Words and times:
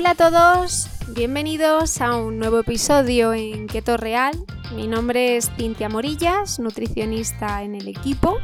Hola 0.00 0.12
a 0.12 0.14
todos, 0.14 0.88
bienvenidos 1.08 2.00
a 2.00 2.16
un 2.16 2.38
nuevo 2.38 2.60
episodio 2.60 3.34
en 3.34 3.66
Keto 3.66 3.98
Real. 3.98 4.32
Mi 4.74 4.86
nombre 4.86 5.36
es 5.36 5.50
Cintia 5.58 5.90
Morillas, 5.90 6.58
nutricionista 6.58 7.62
en 7.62 7.74
el 7.74 7.86
equipo. 7.86 8.38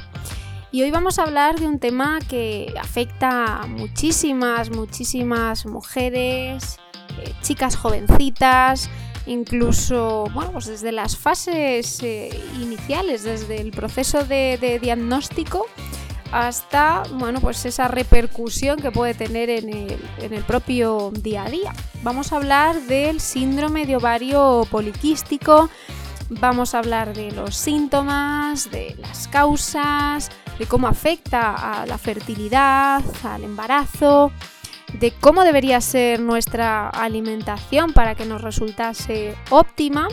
Y 0.71 0.83
hoy 0.83 0.91
vamos 0.91 1.19
a 1.19 1.23
hablar 1.23 1.59
de 1.59 1.67
un 1.67 1.79
tema 1.79 2.19
que 2.29 2.75
afecta 2.79 3.63
a 3.63 3.67
muchísimas, 3.67 4.69
muchísimas 4.69 5.65
mujeres, 5.65 6.77
eh, 7.23 7.33
chicas 7.41 7.75
jovencitas, 7.75 8.91
incluso, 9.25 10.27
bueno, 10.35 10.53
pues 10.53 10.67
desde 10.67 10.93
las 10.93 11.17
fases 11.17 12.03
eh, 12.03 12.39
iniciales, 12.61 13.23
desde 13.23 13.63
el 13.63 13.71
proceso 13.71 14.25
de 14.25 14.79
diagnóstico 14.83 15.65
hasta 16.33 17.03
bueno, 17.13 17.41
pues 17.41 17.65
esa 17.65 17.89
repercusión 17.89 18.79
que 18.81 18.91
puede 18.91 19.15
tener 19.15 19.51
en 19.51 19.69
el, 19.71 20.45
propio 20.45 21.11
día 21.13 21.45
a 21.45 21.51
día. 21.51 21.73
Vamos 22.03 22.33
a 22.33 22.37
hablar 22.37 22.81
del 22.83 23.21
síndrome 23.21 23.87
de 23.87 23.97
ovario 23.97 24.67
poliquístico, 24.71 25.71
vamos 26.29 26.75
a 26.75 26.79
hablar 26.79 27.15
de 27.15 27.33
los 27.33 27.55
síntomas, 27.55 28.71
de 28.71 28.97
las 28.99 29.29
causas, 29.29 30.31
de 30.59 30.67
cómo 30.67 30.89
afecta 30.89 31.83
a 31.83 31.87
la 31.87 31.99
fertilidad, 31.99 33.03
al 33.25 33.45
embarazo, 33.45 34.33
de 34.95 35.13
cómo 35.13 35.45
debería 35.45 35.81
ser 35.81 36.21
nuestra 36.21 36.89
alimentación 36.89 37.93
para 37.93 38.15
que 38.15 38.25
nos 38.25 38.43
resultase 38.43 39.37
óptima, 39.51 40.09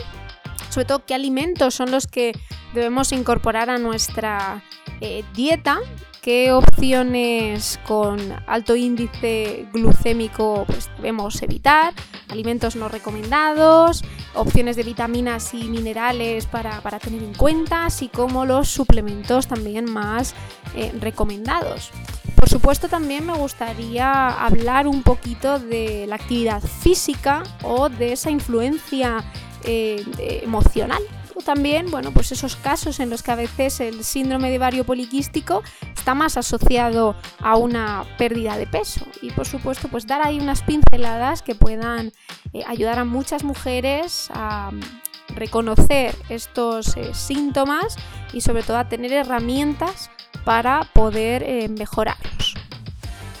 sobre 0.70 0.86
todo 0.86 1.04
qué 1.06 1.14
alimentos 1.14 1.74
son 1.74 1.90
los 1.90 2.06
que 2.06 2.32
debemos 2.74 3.12
incorporar 3.12 3.70
a 3.70 3.78
nuestra 3.78 4.62
eh, 5.00 5.24
dieta, 5.34 5.78
qué 6.22 6.52
opciones 6.52 7.78
con 7.86 8.18
alto 8.46 8.76
índice 8.76 9.66
glucémico 9.72 10.64
pues, 10.66 10.88
debemos 10.96 11.42
evitar, 11.42 11.92
alimentos 12.28 12.76
no 12.76 12.88
recomendados, 12.88 14.02
opciones 14.34 14.76
de 14.76 14.84
vitaminas 14.84 15.52
y 15.52 15.64
minerales 15.64 16.46
para, 16.46 16.80
tener 16.98 17.22
en 17.22 17.34
cuenta, 17.34 17.86
así 17.86 18.08
como 18.08 18.46
los 18.46 18.68
suplementos 18.68 19.46
también 19.46 19.90
más 19.90 20.34
eh, 20.74 20.92
recomendados. 21.00 21.90
Por 22.36 22.48
supuesto 22.48 22.88
también 22.88 23.26
me 23.26 23.34
gustaría 23.34 24.28
hablar 24.28 24.86
un 24.86 25.02
poquito 25.02 25.58
de 25.58 26.06
la 26.06 26.16
actividad 26.16 26.62
física 26.62 27.42
o 27.62 27.88
de 27.88 28.12
esa 28.12 28.30
influencia 28.30 29.24
eh, 29.64 30.04
emocional 30.42 31.02
también, 31.42 31.90
bueno, 31.90 32.12
pues 32.12 32.30
esos 32.32 32.56
casos 32.56 33.00
en 33.00 33.10
los 33.10 33.22
que 33.22 33.32
a 33.32 33.36
veces 33.36 33.80
el 33.80 34.04
síndrome 34.04 34.50
de 34.50 34.58
ovario 34.58 34.84
poliquístico 34.84 35.62
está 35.94 36.14
más 36.14 36.36
asociado 36.36 37.16
a 37.40 37.56
una 37.56 38.04
pérdida 38.18 38.56
de 38.56 38.66
peso. 38.66 39.04
Y 39.20 39.30
por 39.32 39.46
supuesto, 39.46 39.88
pues 39.88 40.06
dar 40.06 40.24
ahí 40.24 40.38
unas 40.38 40.62
pinceladas 40.62 41.42
que 41.42 41.54
puedan 41.54 42.12
eh, 42.52 42.62
ayudar 42.66 42.98
a 42.98 43.04
muchas 43.04 43.42
mujeres 43.42 44.28
a 44.32 44.70
mm, 44.70 45.34
reconocer 45.34 46.14
estos 46.28 46.96
eh, 46.96 47.14
síntomas 47.14 47.96
y 48.32 48.40
sobre 48.40 48.62
todo 48.62 48.78
a 48.78 48.88
tener 48.88 49.12
herramientas 49.12 50.10
para 50.44 50.84
poder 50.92 51.42
eh, 51.42 51.68
mejorarlos. 51.68 52.54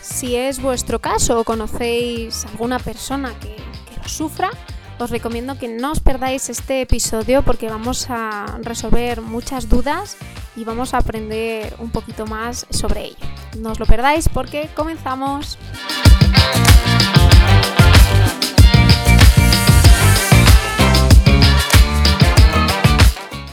Si 0.00 0.36
es 0.36 0.60
vuestro 0.60 1.00
caso 1.00 1.40
o 1.40 1.44
conocéis 1.44 2.44
alguna 2.46 2.78
persona 2.78 3.32
que, 3.38 3.54
que 3.54 4.00
lo 4.02 4.08
sufra, 4.08 4.50
os 4.98 5.10
recomiendo 5.10 5.58
que 5.58 5.68
no 5.68 5.92
os 5.92 6.00
perdáis 6.00 6.48
este 6.48 6.82
episodio 6.82 7.42
porque 7.42 7.68
vamos 7.68 8.06
a 8.08 8.58
resolver 8.62 9.20
muchas 9.20 9.68
dudas 9.68 10.16
y 10.56 10.64
vamos 10.64 10.94
a 10.94 10.98
aprender 10.98 11.74
un 11.78 11.90
poquito 11.90 12.26
más 12.26 12.66
sobre 12.70 13.06
ello. 13.06 13.26
No 13.58 13.72
os 13.72 13.80
lo 13.80 13.86
perdáis 13.86 14.28
porque 14.28 14.68
comenzamos. 14.74 15.58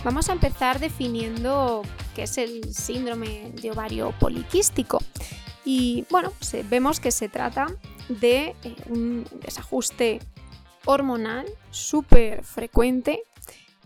Vamos 0.04 0.30
a 0.30 0.34
empezar 0.34 0.80
definiendo 0.80 1.84
qué 2.16 2.24
es 2.24 2.38
el 2.38 2.74
síndrome 2.74 3.52
de 3.62 3.72
ovario 3.72 4.14
poliquístico. 4.20 5.00
Y 5.64 6.06
bueno, 6.10 6.34
vemos 6.70 7.00
que 7.00 7.12
se 7.12 7.30
trata 7.30 7.68
de 8.10 8.56
eh, 8.64 8.76
un 8.90 9.26
desajuste 9.42 10.20
hormonal 10.86 11.46
súper 11.70 12.44
frecuente 12.44 13.24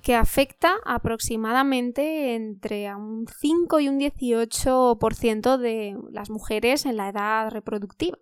que 0.02 0.14
afecta 0.14 0.76
aproximadamente 0.86 2.36
entre 2.36 2.94
un 2.94 3.26
5 3.28 3.80
y 3.80 3.90
un 3.90 4.00
18% 4.00 5.58
de 5.58 5.98
las 6.12 6.30
mujeres 6.30 6.86
en 6.86 6.98
la 6.98 7.10
edad 7.10 7.50
reproductiva. 7.50 8.20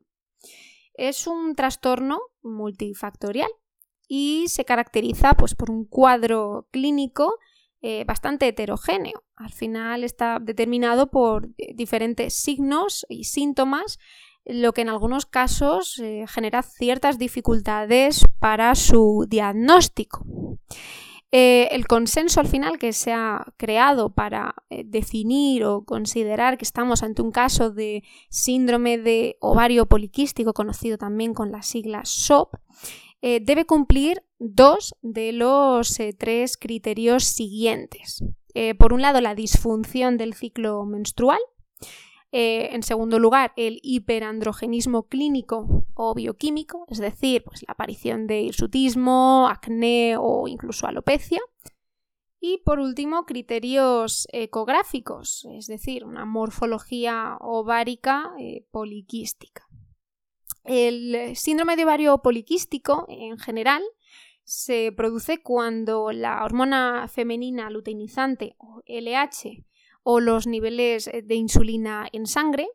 Es 0.94 1.28
un 1.28 1.56
trastorno 1.56 2.22
multifactorial 2.42 3.50
y 4.08 4.46
se 4.48 4.64
caracteriza 4.64 5.34
pues, 5.34 5.56
por 5.56 5.70
un 5.72 5.86
cuadro 5.86 6.68
clínico 6.72 7.38
eh, 7.82 8.06
bastante 8.06 8.48
heterogéneo. 8.48 9.24
Al 9.36 9.52
final 9.52 10.06
está 10.06 10.40
determinado 10.40 11.12
por 11.12 11.50
diferentes 11.76 12.34
signos 12.34 13.06
y 13.10 13.26
síntomas 13.26 14.00
lo 14.46 14.74
que 14.74 14.81
en 14.81 14.90
algunos 14.90 15.26
casos 15.26 16.00
eh, 16.00 16.26
genera 16.28 16.64
ciertas 16.64 17.18
dificultades 17.18 18.24
para 18.40 18.76
su 18.76 19.26
diagnóstico. 19.28 20.26
Eh, 21.31 21.70
el 21.72 21.88
consenso 21.88 22.42
al 22.42 22.48
final 22.48 22.78
que 22.78 22.94
se 22.94 23.12
ha 23.12 23.54
creado 23.58 24.14
para 24.14 24.54
eh, 24.70 24.84
definir 24.86 25.64
o 25.64 25.84
considerar 25.84 26.58
que 26.58 26.66
estamos 26.66 27.02
ante 27.02 27.24
un 27.24 27.31
caso 27.31 27.72
de 27.72 28.04
síndrome 28.30 29.00
de 29.00 29.38
ovario 29.40 29.88
poliquístico, 29.88 30.54
conocido 30.54 30.98
también 30.98 31.34
con 31.34 31.52
la 31.52 31.64
sigla 31.64 32.02
SOP, 32.04 32.56
debe 33.22 33.66
cumplir 33.66 34.22
dos 34.38 34.96
de 35.02 35.31
los 35.31 35.98
tres 36.18 36.58
criterios 36.58 37.24
siguientes. 37.24 38.22
por 38.78 38.92
un 38.92 39.02
lado, 39.02 39.22
la 39.22 39.34
disfunción 39.34 40.18
del 40.18 40.34
ciclo 40.34 40.84
menstrual, 40.84 41.40
eh, 42.36 42.74
en 42.74 42.82
segundo 42.82 43.20
lugar, 43.20 43.54
el 43.58 43.80
hiperandrogenismo 43.84 45.04
clínico 45.04 45.86
o 45.94 46.16
bioquímico, 46.16 46.88
es 46.90 46.98
decir, 46.98 47.44
pues, 47.44 47.62
la 47.68 47.74
aparición 47.74 48.26
de 48.26 48.42
hirsutismo, 48.42 49.48
acné 49.48 50.16
o 50.18 50.48
incluso 50.48 50.88
alopecia. 50.88 51.40
Y 52.40 52.58
por 52.66 52.80
último, 52.80 53.28
criterios 53.28 54.28
ecográficos, 54.34 55.46
es 55.52 55.68
decir, 55.68 56.06
una 56.06 56.26
morfología 56.26 57.38
ovárica 57.40 58.34
eh, 58.40 58.66
poliquística. 58.72 59.68
El 60.64 61.36
síndrome 61.36 61.76
de 61.76 61.84
ovario 61.84 62.18
poliquístico, 62.24 63.06
en 63.10 63.38
general, 63.38 63.84
se 64.44 64.92
produce 64.92 65.44
cuando 65.44 66.12
la 66.12 66.44
hormona 66.44 67.08
femenina 67.08 67.70
luteinizante 67.70 68.56
o 68.58 68.82
LH 68.88 69.64
o 70.03 70.19
los 70.19 70.47
niveles 70.47 71.08
eh, 71.08 71.22
de 71.24 71.36
insulina 71.36 72.08
en 72.12 72.28
sangre 72.28 72.68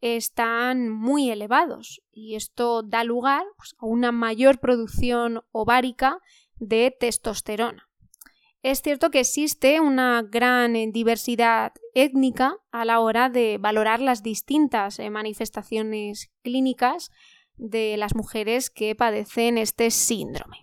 están 0.00 0.90
muy 0.90 1.30
elevados 1.30 2.02
y 2.12 2.34
esto 2.34 2.82
da 2.82 3.04
lugar 3.04 3.44
pues, 3.56 3.74
a 3.78 3.86
una 3.86 4.12
mayor 4.12 4.60
producción 4.60 5.42
ovárica 5.50 6.18
de 6.56 6.94
testosterona. 6.98 7.88
Es 8.62 8.80
cierto 8.80 9.10
que 9.10 9.20
existe 9.20 9.80
una 9.80 10.22
gran 10.22 10.76
eh, 10.76 10.88
diversidad 10.90 11.72
étnica 11.94 12.56
a 12.70 12.84
la 12.84 13.00
hora 13.00 13.28
de 13.28 13.58
valorar 13.58 14.00
las 14.00 14.22
distintas 14.22 14.98
eh, 14.98 15.10
manifestaciones 15.10 16.30
clínicas 16.42 17.10
de 17.56 17.96
las 17.96 18.14
mujeres 18.14 18.70
que 18.70 18.94
padecen 18.94 19.58
este 19.58 19.90
síndrome. 19.90 20.58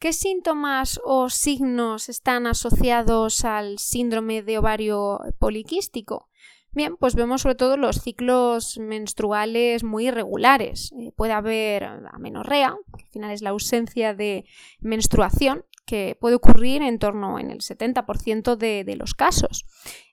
¿Qué 0.00 0.12
síntomas 0.12 1.00
o 1.02 1.28
signos 1.28 2.08
están 2.08 2.46
asociados 2.46 3.44
al 3.44 3.80
síndrome 3.80 4.44
de 4.44 4.58
ovario 4.58 5.18
poliquístico? 5.40 6.28
Bien, 6.72 6.96
pues 6.96 7.14
vemos 7.14 7.42
sobre 7.42 7.54
todo 7.54 7.76
los 7.76 8.02
ciclos 8.02 8.78
menstruales 8.78 9.84
muy 9.84 10.08
irregulares. 10.08 10.92
Eh, 10.98 11.12
puede 11.16 11.32
haber 11.32 11.84
amenorrea, 11.84 12.76
que 12.96 13.04
al 13.04 13.10
final 13.10 13.30
es 13.30 13.42
la 13.42 13.50
ausencia 13.50 14.14
de 14.14 14.44
menstruación, 14.80 15.64
que 15.86 16.18
puede 16.20 16.36
ocurrir 16.36 16.82
en 16.82 16.98
torno 16.98 17.38
en 17.38 17.50
el 17.50 17.60
70% 17.60 18.56
de, 18.56 18.96
los 18.96 19.14
casos. 19.14 19.64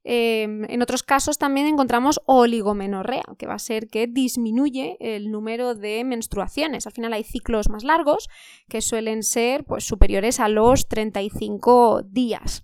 Em, 0.06 0.63
en 0.69 0.81
otros 0.81 1.04
casos 1.04 1.38
también 1.38 1.68
encontramos 1.68 2.22
oligomenorrea, 2.25 3.25
que 3.38 3.46
va 3.46 3.56
a 3.56 3.60
ser 3.60 3.88
que 3.88 4.08
disminuye 4.08 4.96
el 5.01 5.31
número 5.31 5.75
de 5.75 6.06
menstruaciones. 6.06 6.88
Al 6.88 6.94
final 6.94 7.12
hay 7.12 7.25
ciclos 7.25 7.68
más 7.69 7.84
largos 7.84 8.30
que 8.69 8.80
suelen 8.80 9.24
ser 9.24 9.66
pues, 9.66 9.84
superiores 9.84 10.40
a 10.40 10.48
los 10.48 10.88
35 10.88 12.04
días. 12.04 12.63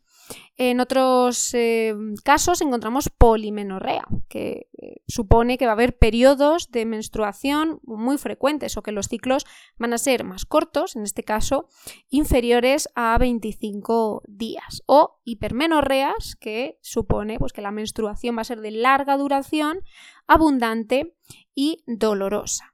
En 0.58 0.80
otros 0.80 1.54
eh, 1.54 1.96
casos 2.24 2.62
encontramos 2.62 3.10
polimenorrea, 3.10 4.06
que 4.30 4.68
eh, 4.78 5.02
supone 5.08 5.58
que 5.58 5.66
va 5.66 5.72
a 5.72 5.74
haber 5.74 5.98
periodos 5.98 6.72
de 6.72 6.86
menstruación 6.86 7.80
muy 7.84 8.18
frecuentes 8.18 8.78
o 8.78 8.84
que 8.84 8.92
los 8.92 9.08
ciclos 9.08 9.46
van 9.78 9.94
a 9.94 9.98
ser 9.98 10.24
más 10.24 10.46
cortos, 10.46 10.96
en 10.96 11.04
este 11.04 11.24
caso 11.24 11.68
inferiores 12.10 12.90
a 12.96 13.18
25 13.18 14.24
días. 14.28 14.84
O 14.86 15.20
hipermenorreas, 15.24 16.36
que 16.36 16.78
supone 16.82 17.40
pues, 17.40 17.54
que 17.54 17.62
la 17.62 17.72
menstruación 17.72 18.38
va 18.38 18.42
a 18.42 18.46
ser 18.46 18.62
de 18.62 18.72
larga 18.72 19.18
duración, 19.18 19.82
abundante 20.28 21.16
y 21.56 21.84
dolorosa. 21.88 22.71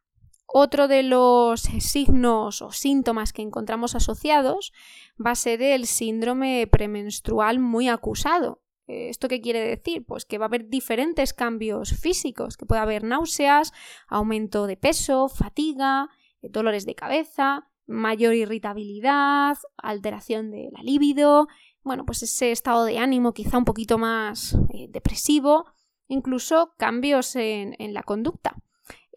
Otro 0.48 0.88
de 0.88 1.04
los 1.04 1.62
signos 1.62 2.62
o 2.62 2.72
síntomas 2.72 3.34
que 3.34 3.42
encontramos 3.42 3.96
asociados 3.96 4.74
va 5.24 5.32
a 5.32 5.36
ser 5.36 5.62
el 5.62 5.86
síndrome 5.86 6.68
premenstrual 6.68 7.60
muy 7.60 7.90
acusado. 7.90 8.62
¿Esto 8.88 9.28
qué 9.28 9.42
quiere 9.42 9.60
decir? 9.60 10.06
Pues 10.06 10.24
que 10.24 10.38
va 10.38 10.46
a 10.46 10.48
haber 10.48 10.70
diferentes 10.70 11.34
cambios 11.34 11.92
físicos, 11.92 12.56
que 12.56 12.66
puede 12.66 12.82
haber 12.82 13.04
náuseas, 13.04 13.74
aumento 14.08 14.66
de 14.66 14.78
peso, 14.78 15.28
fatiga, 15.28 16.10
dolores 16.42 16.86
de 16.86 16.96
cabeza, 16.96 17.70
mayor 17.86 18.34
irritabilidad, 18.34 19.58
alteración 19.78 20.52
de 20.52 20.70
la 20.72 20.84
libido, 20.84 21.48
bueno, 21.88 22.06
pues 22.06 22.22
ese 22.22 22.52
estado 22.52 22.84
de 22.84 23.00
ánimo 23.00 23.34
quizá 23.34 23.58
un 23.58 23.66
poquito 23.66 23.98
más 23.98 24.56
eh, 24.74 24.88
depresivo, 24.90 25.66
incluso 26.10 26.74
cambios 26.78 27.36
en, 27.38 27.76
la 27.94 28.04
conducta. 28.04 28.58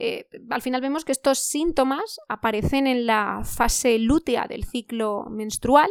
Eh, 0.00 0.26
al 0.48 0.62
final 0.62 0.80
vemos 0.80 1.04
que 1.04 1.12
estos 1.12 1.38
síntomas 1.38 2.18
aparecen 2.28 2.86
en 2.86 3.06
la 3.06 3.42
fase 3.44 3.98
lútea 3.98 4.46
del 4.48 4.64
ciclo 4.64 5.26
menstrual 5.30 5.90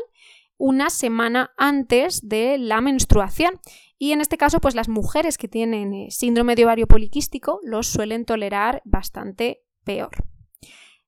una 0.58 0.90
semana 0.90 1.54
antes 1.58 2.28
de 2.28 2.58
la 2.58 2.82
menstruación. 2.82 3.60
Y 3.98 4.12
en 4.12 4.22
este 4.22 4.38
caso, 4.38 4.60
pues 4.60 4.76
las 4.76 4.90
mujeres 4.90 5.38
que 5.38 5.48
tienen 5.48 5.94
eh, 5.94 6.08
síndrome 6.10 6.56
de 6.56 6.66
ovario 6.66 6.88
poliquístico 6.88 7.60
los 7.64 7.88
suelen 7.88 8.26
tolerar 8.26 8.82
bastante 8.84 9.64
peor. 9.84 10.12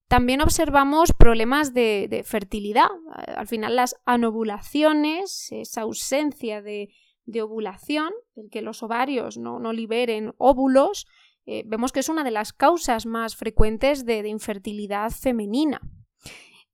También 0.08 0.42
observamos 0.42 1.14
problemas 1.14 1.74
de, 1.74 2.24
fertilidad. 2.26 2.90
Al 3.38 3.48
final 3.48 3.78
las 3.78 3.96
anovulaciones, 4.06 5.48
esa 5.52 5.82
ausencia 5.82 6.62
de, 6.62 6.90
ovulación, 7.42 8.12
el 8.36 8.50
que 8.50 8.62
los 8.62 8.84
ovarios 8.84 9.38
no, 9.38 9.72
liberen 9.72 10.34
óvulos, 10.38 11.08
eh, 11.46 11.64
vemos 11.66 11.92
que 11.92 12.00
es 12.00 12.10
una 12.10 12.24
de 12.24 12.32
las 12.32 12.54
causas 12.54 13.06
más 13.06 13.36
frecuentes 13.36 14.06
de, 14.06 14.28
infertilidad 14.28 15.12
femenina. 15.12 15.82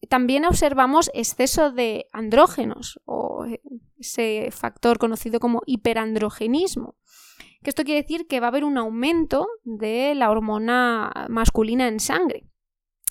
También 0.10 0.46
observamos 0.46 1.10
exceso 1.14 1.72
de 1.72 2.06
andrógenos 2.12 3.00
o 3.06 3.46
ese 3.98 4.50
factor 4.52 5.00
conocido 5.00 5.40
como 5.40 5.62
hiperandrogenismo. 5.66 6.96
Que 7.64 7.72
esto 7.72 7.84
quiere 7.84 8.04
decir 8.04 8.28
que 8.28 8.40
va 8.40 8.48
a 8.48 8.50
haber 8.50 8.64
un 8.64 8.78
aumento 8.78 9.48
de 9.64 10.14
la 10.14 10.30
hormona 10.30 11.12
masculina 11.30 11.88
en 11.88 12.00
sangre. 12.00 12.48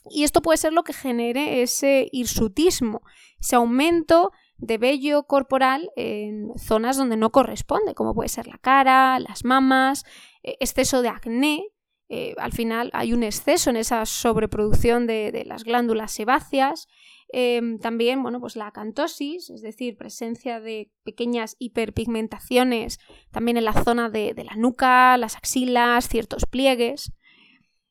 Y 0.09 0.23
esto 0.23 0.43
puede 0.43 0.59
ser 0.59 0.73
lo 0.73 0.85
que 0.85 0.93
genere 0.93 1.63
ese 1.63 2.09
hirsutismo, 2.13 3.03
ese 3.41 3.57
aumento 3.57 4.31
de 4.59 4.79
vello 4.79 5.25
corporal 5.25 5.91
en 5.97 6.53
zonas 6.59 6.97
donde 6.97 7.17
no 7.17 7.31
corresponde, 7.31 7.95
como 7.95 8.15
puede 8.15 8.29
ser 8.29 8.47
la 8.47 8.59
cara, 8.59 9.19
las 9.19 9.45
mamas, 9.45 10.05
eh, 10.05 10.36
exceso 10.61 11.03
de 11.03 11.09
acné. 11.09 11.65
Eh, 12.09 12.35
al 12.39 12.53
final 12.53 12.91
hay 12.93 13.13
un 13.13 13.23
exceso 13.25 13.71
en 13.71 13.77
esa 13.77 14.07
sobreproducción 14.07 15.07
de, 15.07 15.45
las 15.47 15.65
glándulas 15.65 16.13
sebáceas. 16.13 16.87
Em, 17.29 17.79
también, 17.81 18.23
bueno, 18.23 18.41
pues 18.41 18.55
la 18.55 18.69
acantosis, 18.69 19.51
es 19.51 19.61
decir, 19.61 19.97
presencia 19.97 20.61
de 20.61 20.93
pequeñas 21.03 21.57
hiperpigmentaciones 21.59 23.01
también 23.33 23.57
en 23.57 23.65
la 23.65 23.73
zona 23.73 24.11
de 24.11 24.35
la 24.45 24.55
nuca, 24.55 25.17
las 25.17 25.37
axilas, 25.37 26.09
ciertos 26.09 26.45
pliegues. 26.47 27.13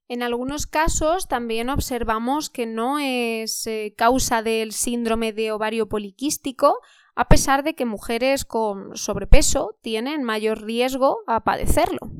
En 0.08 0.22
algunos 0.22 0.68
casos 0.68 1.28
también 1.28 1.70
observamos 1.70 2.52
que 2.52 2.68
no 2.68 3.00
es 3.00 3.66
eh, 3.66 3.96
causa 3.98 4.44
del 4.44 4.72
síndrome 4.72 5.34
de 5.34 5.52
ovario 5.52 5.90
poliquístico, 5.90 6.80
a 7.16 7.28
pesar 7.28 7.64
de 7.64 7.74
que 7.74 7.86
mujeres 7.86 8.46
con 8.46 8.96
sobrepeso 8.96 9.80
tienen 9.82 10.24
mayor 10.24 10.62
riesgo 10.62 11.22
a 11.26 11.44
padecerlo. 11.44 12.12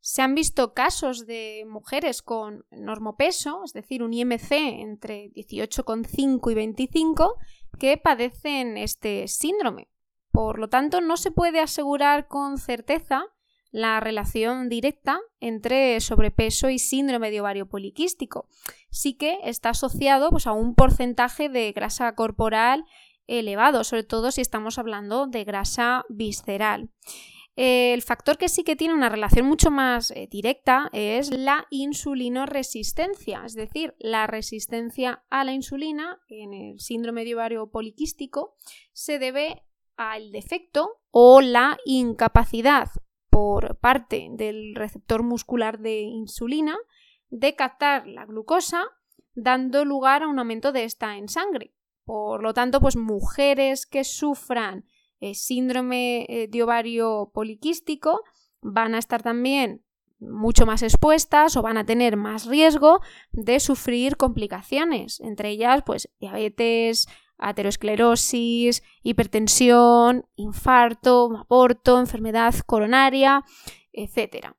Se 0.00 0.22
han 0.22 0.34
visto 0.34 0.72
casos 0.72 1.26
de 1.26 1.64
mujeres 1.68 2.22
con 2.22 2.64
normopeso, 2.70 3.62
es 3.64 3.72
decir, 3.72 4.02
un 4.02 4.14
IMC 4.14 4.52
entre 4.52 5.30
18,5 5.32 6.50
y 6.50 6.54
25, 6.54 7.34
que 7.78 7.96
padecen 7.98 8.78
este 8.78 9.28
síndrome. 9.28 9.88
Por 10.32 10.58
lo 10.58 10.68
tanto, 10.68 11.00
no 11.00 11.16
se 11.16 11.30
puede 11.30 11.60
asegurar 11.60 12.28
con 12.28 12.58
certeza 12.58 13.26
la 13.72 14.00
relación 14.00 14.68
directa 14.68 15.20
entre 15.38 16.00
sobrepeso 16.00 16.70
y 16.70 16.78
síndrome 16.78 17.30
de 17.30 17.40
ovario 17.40 17.68
poliquístico. 17.68 18.48
Sí 18.90 19.14
que 19.14 19.38
está 19.44 19.70
asociado 19.70 20.30
pues, 20.30 20.46
a 20.46 20.52
un 20.52 20.74
porcentaje 20.74 21.48
de 21.48 21.72
grasa 21.72 22.14
corporal 22.14 22.84
elevado, 23.26 23.84
sobre 23.84 24.02
todo 24.02 24.32
si 24.32 24.40
estamos 24.40 24.78
hablando 24.78 25.26
de 25.26 25.44
grasa 25.44 26.04
visceral. 26.08 26.90
El 27.62 28.00
factor 28.00 28.38
que 28.38 28.48
sí 28.48 28.64
que 28.64 28.74
tiene 28.74 28.94
una 28.94 29.10
relación 29.10 29.44
mucho 29.44 29.70
más 29.70 30.12
eh, 30.12 30.26
directa 30.30 30.88
es 30.94 31.30
la 31.30 31.66
insulinoresistencia, 31.68 33.42
es 33.44 33.52
decir, 33.52 33.94
la 33.98 34.26
resistencia 34.26 35.24
a 35.28 35.44
la 35.44 35.52
insulina 35.52 36.22
en 36.28 36.54
el 36.54 36.80
síndrome 36.80 37.22
de 37.22 37.34
ovario 37.34 37.70
poliquístico 37.70 38.56
se 38.94 39.18
debe 39.18 39.62
al 39.98 40.32
defecto 40.32 41.02
o 41.10 41.42
la 41.42 41.76
incapacidad 41.84 42.88
por 43.28 43.76
parte 43.76 44.28
del 44.30 44.74
receptor 44.74 45.22
muscular 45.22 45.80
de 45.80 46.00
insulina 46.00 46.78
de 47.28 47.56
captar 47.56 48.06
la 48.06 48.24
glucosa, 48.24 48.84
dando 49.34 49.84
lugar 49.84 50.22
a 50.22 50.28
un 50.28 50.38
aumento 50.38 50.72
de 50.72 50.84
esta 50.84 51.18
en 51.18 51.28
sangre. 51.28 51.74
Por 52.06 52.42
lo 52.42 52.54
tanto, 52.54 52.80
pues 52.80 52.96
mujeres 52.96 53.84
que 53.84 54.04
sufran 54.04 54.86
eh, 55.22 55.34
síndrome 55.34 56.24
eh, 56.30 56.48
de 56.48 56.62
ovario 56.62 57.30
poliquístico 57.34 58.22
van 58.62 58.94
a 58.94 58.98
estar 58.98 59.22
también 59.22 59.84
mucho 60.18 60.64
más 60.64 60.82
expuestas 60.82 61.58
o 61.58 61.62
van 61.62 61.76
a 61.76 61.84
tener 61.84 62.16
más 62.16 62.46
riesgo 62.46 63.02
de 63.30 63.60
sufrir 63.60 64.16
complicaciones, 64.16 65.20
entre 65.20 65.50
ellas 65.50 65.82
pues 65.84 66.08
diabetes, 66.20 67.06
aterosclerosis, 67.36 68.82
hipertensión, 69.02 70.26
infarto, 70.36 71.36
aborto, 71.36 72.00
enfermedad 72.00 72.54
coronaria, 72.64 73.44
etc. 73.92 74.52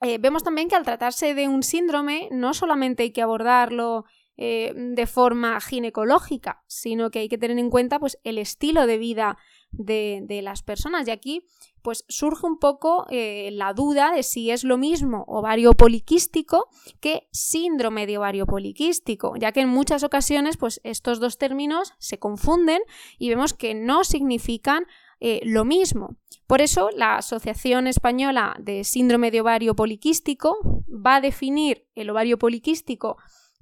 Eh, 0.00 0.18
vemos 0.18 0.42
también 0.42 0.68
que 0.68 0.74
al 0.74 0.84
tratarse 0.84 1.34
de 1.34 1.46
un 1.46 1.62
síndrome 1.62 2.28
no 2.32 2.52
solamente 2.52 3.04
hay 3.04 3.12
que 3.12 3.22
abordarlo 3.22 4.06
de 4.40 5.06
forma 5.08 5.60
ginecológica, 5.60 6.62
sino 6.68 7.10
que 7.10 7.18
hay 7.18 7.28
que 7.28 7.38
tener 7.38 7.58
en 7.58 7.70
cuenta 7.70 7.98
pues, 7.98 8.20
el 8.22 8.38
estilo 8.38 8.86
de 8.86 8.96
vida 8.96 9.36
de, 9.70 10.40
las 10.42 10.62
personas. 10.62 11.06
Y 11.08 11.10
aquí 11.10 11.44
pues 11.82 12.04
surge 12.08 12.46
un 12.46 12.58
poco 12.58 13.06
eh, 13.10 13.50
la 13.52 13.72
duda 13.72 14.12
de 14.12 14.22
si 14.22 14.50
es 14.50 14.64
lo 14.64 14.76
mismo 14.76 15.24
ovario 15.26 15.72
poliquístico 15.72 16.68
que 17.00 17.28
síndrome 17.32 18.06
de 18.06 18.18
ovario 18.18 18.46
poliquístico, 18.46 19.34
ya 19.36 19.52
que 19.52 19.60
en 19.60 19.68
muchas 19.68 20.02
ocasiones 20.02 20.56
pues 20.56 20.80
estos 20.84 21.20
dos 21.20 21.38
términos 21.38 21.94
se 21.98 22.18
confunden 22.18 22.82
y 23.18 23.28
vemos 23.28 23.54
que 23.54 23.74
no 23.74 24.04
significan 24.04 24.84
eh, 25.20 25.40
lo 25.44 25.64
mismo. 25.64 26.16
Por 26.46 26.60
eso 26.60 26.90
la 26.94 27.16
Asociación 27.16 27.86
Española 27.86 28.56
de 28.60 28.84
Síndrome 28.84 29.30
de 29.30 29.40
Ovario 29.40 29.74
Poliquístico 29.74 30.56
va 30.88 31.16
a 31.16 31.20
definir 31.20 31.86
el 31.94 32.10
ovario 32.10 32.38
poliquístico 32.38 33.16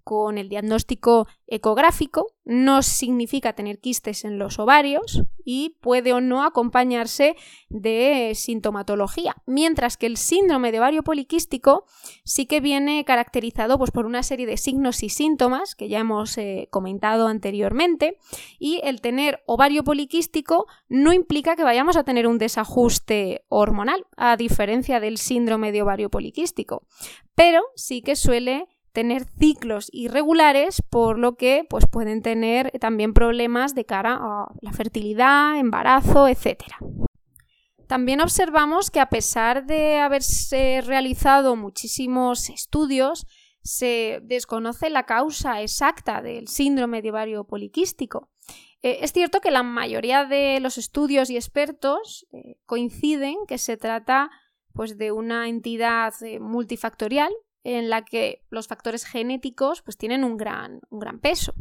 con 0.06 0.38
el 0.38 0.48
diagnóstico 0.48 1.26
ecográfico, 1.48 2.28
no 2.44 2.82
significa 2.82 3.54
tener 3.54 3.80
quistes 3.80 4.24
en 4.24 4.38
los 4.38 4.60
ovarios 4.60 5.24
y 5.44 5.70
puede 5.80 6.12
o 6.12 6.20
no 6.20 6.44
acompañarse 6.44 7.34
de 7.70 8.30
sintomatología, 8.36 9.34
mientras 9.46 9.96
que 9.96 10.06
el 10.06 10.16
síndrome 10.16 10.70
de 10.70 10.78
ovario 10.78 11.02
poliquístico 11.02 11.86
sí 12.22 12.46
que 12.46 12.60
viene 12.60 13.04
caracterizado 13.04 13.78
pues, 13.78 13.90
por 13.90 14.06
una 14.06 14.22
serie 14.22 14.46
de 14.46 14.58
signos 14.58 15.02
y 15.02 15.08
síntomas 15.08 15.74
que 15.74 15.88
ya 15.88 15.98
hemos 15.98 16.38
eh, 16.38 16.68
comentado 16.70 17.26
anteriormente 17.26 18.16
y 18.60 18.80
el 18.84 19.00
tener 19.00 19.42
ovario 19.46 19.82
poliquístico 19.82 20.66
no 20.88 21.12
implica 21.12 21.56
que 21.56 21.64
vayamos 21.64 21.96
a 21.96 22.04
tener 22.04 22.28
un 22.28 22.38
desajuste 22.38 23.44
hormonal, 23.48 24.06
a 24.16 24.36
diferencia 24.36 25.00
del 25.00 25.18
síndrome 25.18 25.72
de 25.72 25.82
ovario 25.82 26.10
poliquístico, 26.10 26.86
pero 27.34 27.62
sí 27.74 28.02
que 28.02 28.14
suele 28.14 28.68
tener 28.96 29.26
ciclos 29.38 29.90
irregulares, 29.92 30.80
por 30.80 31.18
lo 31.18 31.36
que 31.36 31.66
pues, 31.68 31.84
pueden 31.86 32.22
tener 32.22 32.72
también 32.80 33.12
problemas 33.12 33.74
de 33.74 33.84
cara 33.84 34.18
a 34.18 34.46
la 34.62 34.72
fertilidad, 34.72 35.58
embarazo, 35.58 36.26
etc. 36.26 36.62
También 37.86 38.22
observamos 38.22 38.90
que 38.90 39.00
a 39.00 39.10
pesar 39.10 39.66
de 39.66 39.98
haberse 39.98 40.80
realizado 40.80 41.56
muchísimos 41.56 42.48
estudios, 42.48 43.26
se 43.62 44.20
desconoce 44.22 44.88
la 44.88 45.04
causa 45.04 45.60
exacta 45.60 46.22
del 46.22 46.48
síndrome 46.48 47.02
de 47.02 47.10
ovario 47.10 47.44
poliquístico. 47.44 48.30
Eh, 48.80 49.00
es 49.02 49.12
cierto 49.12 49.42
que 49.42 49.50
la 49.50 49.62
mayoría 49.62 50.24
de 50.24 50.58
los 50.60 50.78
estudios 50.78 51.28
y 51.28 51.36
expertos 51.36 52.26
eh, 52.32 52.56
coinciden 52.64 53.34
que 53.46 53.58
se 53.58 53.76
trata 53.76 54.30
pues, 54.72 54.96
de 54.96 55.12
una 55.12 55.50
entidad 55.50 56.14
eh, 56.22 56.40
multifactorial 56.40 57.30
en 57.66 57.90
la 57.90 58.04
que 58.04 58.44
los 58.48 58.68
factores 58.68 59.04
genéticos 59.04 59.82
pues, 59.82 59.96
tienen 59.96 60.22
un 60.22 60.36
gran, 60.36 60.80
un 60.88 61.00
gran 61.00 61.18
peso. 61.18 61.52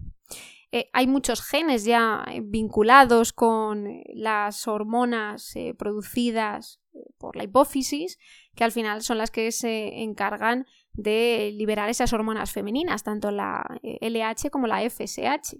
Eh, 0.72 0.88
hay 0.94 1.08
muchos 1.08 1.42
genes 1.42 1.84
ya 1.84 2.24
vinculados 2.44 3.34
con 3.34 4.04
las 4.14 4.68
hormonas 4.68 5.56
eh, 5.56 5.74
producidas 5.74 6.80
por 7.18 7.36
la 7.36 7.44
hipófisis, 7.44 8.20
que 8.56 8.64
al 8.64 8.72
final 8.72 9.02
son 9.02 9.18
las 9.18 9.32
que 9.32 9.52
se 9.52 10.04
encargan 10.04 10.68
de 10.94 11.52
liberar 11.56 11.90
esas 11.90 12.14
hormonas 12.14 12.52
femeninas, 12.52 13.04
tanto 13.04 13.32
la 13.32 13.66
LH 13.82 14.52
como 14.52 14.68
la 14.68 14.88
FSH. 14.88 15.58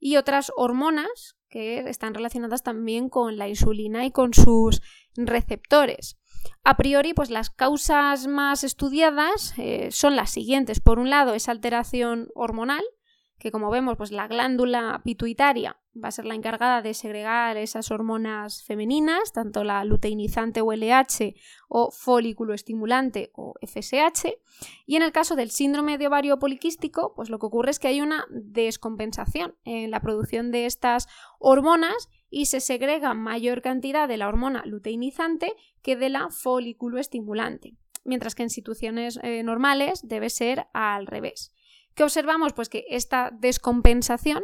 Y 0.00 0.16
otras 0.16 0.50
hormonas 0.56 1.36
que 1.48 1.78
están 1.88 2.14
relacionadas 2.14 2.64
también 2.64 3.08
con 3.08 3.36
la 3.36 3.48
insulina 3.48 4.04
y 4.04 4.10
con 4.10 4.34
sus 4.34 4.82
receptores. 5.14 6.18
A 6.62 6.76
priori, 6.76 7.14
pues 7.14 7.30
las 7.30 7.50
causas 7.50 8.26
más 8.26 8.64
estudiadas 8.64 9.54
eh, 9.58 9.88
son 9.90 10.16
las 10.16 10.30
siguientes. 10.30 10.80
Por 10.80 10.98
un 10.98 11.10
lado, 11.10 11.34
esa 11.34 11.52
alteración 11.52 12.28
hormonal, 12.34 12.84
que 13.38 13.50
como 13.50 13.70
vemos, 13.70 13.96
pues 13.96 14.10
la 14.10 14.26
glándula 14.28 15.00
pituitaria 15.04 15.76
va 16.02 16.08
a 16.08 16.12
ser 16.12 16.24
la 16.24 16.34
encargada 16.34 16.82
de 16.82 16.94
segregar 16.94 17.56
esas 17.56 17.90
hormonas 17.90 18.64
femeninas, 18.64 19.32
tanto 19.32 19.64
la 19.64 19.84
luteinizante 19.84 20.60
o 20.60 20.72
LH 20.72 21.34
o 21.68 21.90
folículo 21.90 22.54
estimulante 22.54 23.30
o 23.34 23.54
FSH. 23.60 24.38
Y 24.86 24.96
en 24.96 25.02
el 25.02 25.12
caso 25.12 25.36
del 25.36 25.50
síndrome 25.50 25.98
de 25.98 26.06
ovario 26.06 26.38
poliquístico, 26.38 27.12
pues 27.14 27.30
lo 27.30 27.38
que 27.38 27.46
ocurre 27.46 27.70
es 27.70 27.78
que 27.78 27.88
hay 27.88 28.00
una 28.00 28.26
descompensación 28.30 29.54
en 29.64 29.90
la 29.90 30.00
producción 30.00 30.50
de 30.50 30.66
estas 30.66 31.06
hormonas 31.38 32.08
y 32.30 32.46
se 32.46 32.60
segrega 32.60 33.14
mayor 33.14 33.62
cantidad 33.62 34.08
de 34.08 34.16
la 34.16 34.28
hormona 34.28 34.64
luteinizante 34.66 35.54
que 35.82 35.96
de 35.96 36.08
la 36.08 36.30
folículo 36.30 36.98
estimulante. 36.98 37.76
Mientras 38.04 38.34
que 38.34 38.42
en 38.42 38.50
situaciones 38.50 39.18
eh, 39.22 39.42
normales 39.42 40.00
debe 40.02 40.28
ser 40.28 40.66
al 40.72 41.06
revés. 41.06 41.52
¿Qué 41.94 42.02
observamos? 42.02 42.52
Pues 42.52 42.68
que 42.68 42.84
esta 42.88 43.30
descompensación 43.32 44.42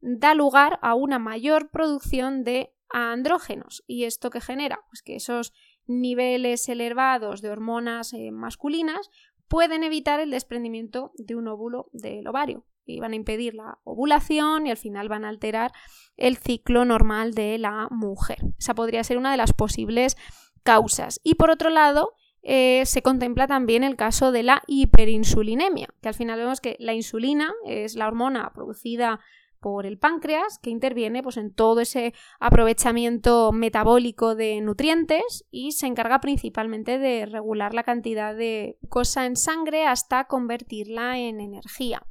da 0.00 0.34
lugar 0.34 0.78
a 0.82 0.94
una 0.94 1.18
mayor 1.18 1.70
producción 1.70 2.44
de 2.44 2.74
andrógenos. 2.90 3.82
¿Y 3.86 4.04
esto 4.04 4.30
qué 4.30 4.40
genera? 4.40 4.80
Pues 4.88 5.02
que 5.02 5.16
esos 5.16 5.52
niveles 5.86 6.68
elevados 6.68 7.42
de 7.42 7.50
hormonas 7.50 8.12
eh, 8.12 8.30
masculinas 8.30 9.10
pueden 9.48 9.82
evitar 9.82 10.20
el 10.20 10.30
desprendimiento 10.30 11.12
de 11.16 11.34
un 11.34 11.48
óvulo 11.48 11.90
del 11.92 12.26
ovario 12.26 12.64
y 12.84 13.00
van 13.00 13.12
a 13.12 13.16
impedir 13.16 13.54
la 13.54 13.78
ovulación 13.84 14.66
y 14.66 14.70
al 14.70 14.76
final 14.76 15.08
van 15.08 15.24
a 15.24 15.28
alterar 15.28 15.72
el 16.16 16.36
ciclo 16.36 16.84
normal 16.84 17.34
de 17.34 17.58
la 17.58 17.88
mujer. 17.90 18.38
Esa 18.58 18.74
podría 18.74 19.04
ser 19.04 19.18
una 19.18 19.30
de 19.30 19.36
las 19.36 19.52
posibles 19.52 20.16
causas. 20.62 21.20
Y 21.22 21.34
por 21.34 21.50
otro 21.50 21.70
lado, 21.70 22.14
eh, 22.42 22.82
se 22.86 23.02
contempla 23.02 23.46
también 23.46 23.84
el 23.84 23.96
caso 23.96 24.32
de 24.32 24.42
la 24.42 24.62
hiperinsulinemia, 24.66 25.88
que 26.00 26.08
al 26.08 26.14
final 26.14 26.38
vemos 26.38 26.60
que 26.60 26.76
la 26.80 26.92
insulina 26.92 27.52
es 27.64 27.94
la 27.94 28.08
hormona 28.08 28.50
producida 28.52 29.20
por 29.60 29.86
el 29.86 29.96
páncreas 29.96 30.58
que 30.58 30.70
interviene 30.70 31.22
pues, 31.22 31.36
en 31.36 31.54
todo 31.54 31.80
ese 31.80 32.14
aprovechamiento 32.40 33.52
metabólico 33.52 34.34
de 34.34 34.60
nutrientes 34.60 35.44
y 35.52 35.70
se 35.70 35.86
encarga 35.86 36.20
principalmente 36.20 36.98
de 36.98 37.26
regular 37.26 37.72
la 37.72 37.84
cantidad 37.84 38.34
de 38.34 38.76
cosa 38.88 39.24
en 39.24 39.36
sangre 39.36 39.86
hasta 39.86 40.24
convertirla 40.24 41.16
en 41.18 41.40
energía. 41.40 42.04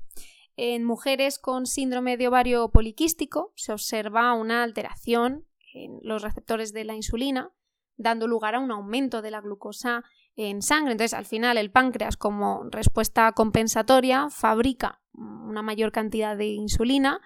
En 0.55 0.85
mujeres 0.85 1.39
con 1.39 1.65
síndrome 1.65 2.15
de 2.15 2.29
ovario 2.29 2.69
poliquístico 2.71 3.51
se 3.55 3.73
observa 3.73 4.33
una 4.33 4.63
alteración 4.63 5.45
en 5.73 5.99
los 6.03 6.21
receptores 6.21 6.71
de 6.71 6.85
la 6.85 6.95
insulina, 6.95 7.51
dando 7.97 8.27
lugar 8.27 8.55
a 8.55 8.59
un 8.59 8.71
aumento 8.71 9.21
de 9.21 9.31
la 9.31 9.41
glucosa 9.41 10.03
en 10.35 10.61
sangre. 10.61 10.93
Entonces, 10.93 11.13
al 11.13 11.25
final, 11.25 11.57
el 11.57 11.71
páncreas, 11.71 12.17
como 12.17 12.63
respuesta 12.71 13.31
compensatoria, 13.33 14.29
fabrica 14.29 15.01
una 15.13 15.61
mayor 15.61 15.91
cantidad 15.91 16.37
de 16.37 16.47
insulina 16.47 17.19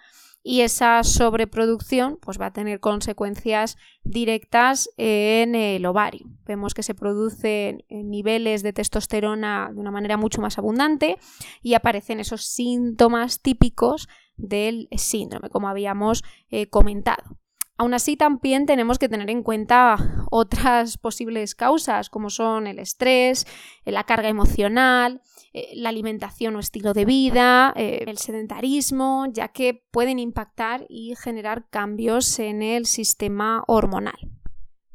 y 0.48 0.62
esa 0.62 1.04
sobreproducción 1.04 2.20
pues, 2.22 2.40
va 2.40 2.48
a 2.48 2.54
tener 2.54 2.80
consecuencias 2.80 3.78
directas 4.04 4.90
en 4.96 5.56
el 5.56 5.84
ovario. 5.88 6.28
Vemos 6.46 6.76
que 6.76 6.84
se 6.84 6.94
producen 6.94 7.84
niveles 7.90 8.62
de 8.62 8.72
testosterona 8.72 9.72
de 9.74 9.80
una 9.80 9.90
manera 9.90 10.18
mucho 10.18 10.42
más 10.42 10.60
abundante 10.60 11.18
y 11.64 11.74
aparecen 11.74 12.20
esos 12.20 12.46
síntomas 12.46 13.42
típicos 13.42 14.08
del 14.38 14.88
síndrome, 14.92 15.50
como 15.50 15.68
habíamos 15.68 16.24
eh, 16.50 16.68
comentado. 16.70 17.40
Aún 17.78 17.94
así, 17.94 18.16
también 18.16 18.66
tenemos 18.66 19.00
que 19.00 19.10
tener 19.10 19.30
en 19.30 19.44
cuenta 19.44 19.98
otras 20.32 20.98
posibles 20.98 21.56
causas, 21.56 22.10
como 22.10 22.30
son 22.30 22.68
el 22.68 22.80
estrés, 22.80 23.46
la 23.84 24.06
carga 24.06 24.30
emocional, 24.30 25.22
eh, 25.52 25.74
la 25.76 25.90
alimentación 25.90 26.56
o 26.56 26.60
estilo 26.60 26.94
de 26.94 27.04
vida, 27.04 27.74
eh, 27.76 28.06
el 28.08 28.18
sedentarismo, 28.18 29.26
ya 29.30 29.50
que 29.50 29.84
pueden 29.92 30.20
impactar 30.20 30.86
y 30.88 31.16
generar 31.16 31.70
cambios 31.70 32.40
en 32.40 32.62
el 32.62 32.86
sistema 32.86 33.64
hormonal. 33.68 34.32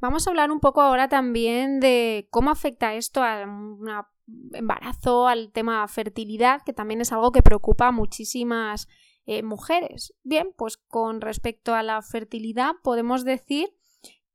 Vamos 0.01 0.27
a 0.27 0.31
hablar 0.31 0.51
un 0.51 0.61
poco 0.61 0.81
ahora 0.81 1.11
también 1.11 1.81
de 1.81 2.29
cómo 2.31 2.51
afecta 2.51 2.95
esto 2.95 3.23
a 3.23 3.45
embarazo, 4.53 5.29
al 5.29 5.53
tema 5.53 5.87
fertilidad, 5.89 6.63
que 6.63 6.73
también 6.73 7.03
es 7.03 7.13
algo 7.13 7.33
que 7.33 7.43
preocupa 7.43 7.89
a 7.89 7.93
muchísimas 7.93 8.89
eh, 9.27 9.43
mujeres. 9.43 10.15
Bien, 10.23 10.53
pues 10.57 10.77
con 10.77 11.21
respecto 11.21 11.75
a 11.75 11.83
la 11.83 12.01
fertilidad 12.03 12.73
podemos 12.83 13.25
decir 13.25 13.69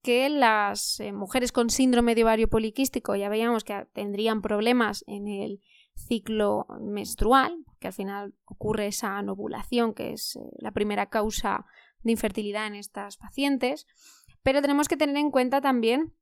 que 0.01 0.29
las 0.29 0.99
eh, 0.99 1.11
mujeres 1.11 1.51
con 1.51 1.71
síndrome 1.71 2.13
de 2.13 2.23
ovario 2.23 2.47
poliquístico 2.47 3.15
ya 3.15 3.27
veíamos 3.27 3.63
que 3.63 3.87
tendrían 3.93 4.41
problemas 4.43 5.03
en 5.07 5.27
el 5.27 5.61
ciclo 5.95 6.67
menstrual, 6.79 7.65
que 7.79 7.87
al 7.87 7.93
final 7.93 8.35
ocurre 8.45 8.87
esa 8.87 9.17
anovulación, 9.17 9.93
que 9.93 10.13
es 10.13 10.35
eh, 10.35 10.41
la 10.59 10.71
primera 10.71 11.07
causa 11.07 11.65
de 12.03 12.11
infertilidad 12.11 12.67
en 12.67 12.75
estas 12.75 13.17
pacientes, 13.17 13.87
pero 14.43 14.61
tenemos 14.61 14.87
que 14.87 14.97
tener 14.97 15.17
en 15.17 15.31
cuenta 15.31 15.59
también 15.59 16.13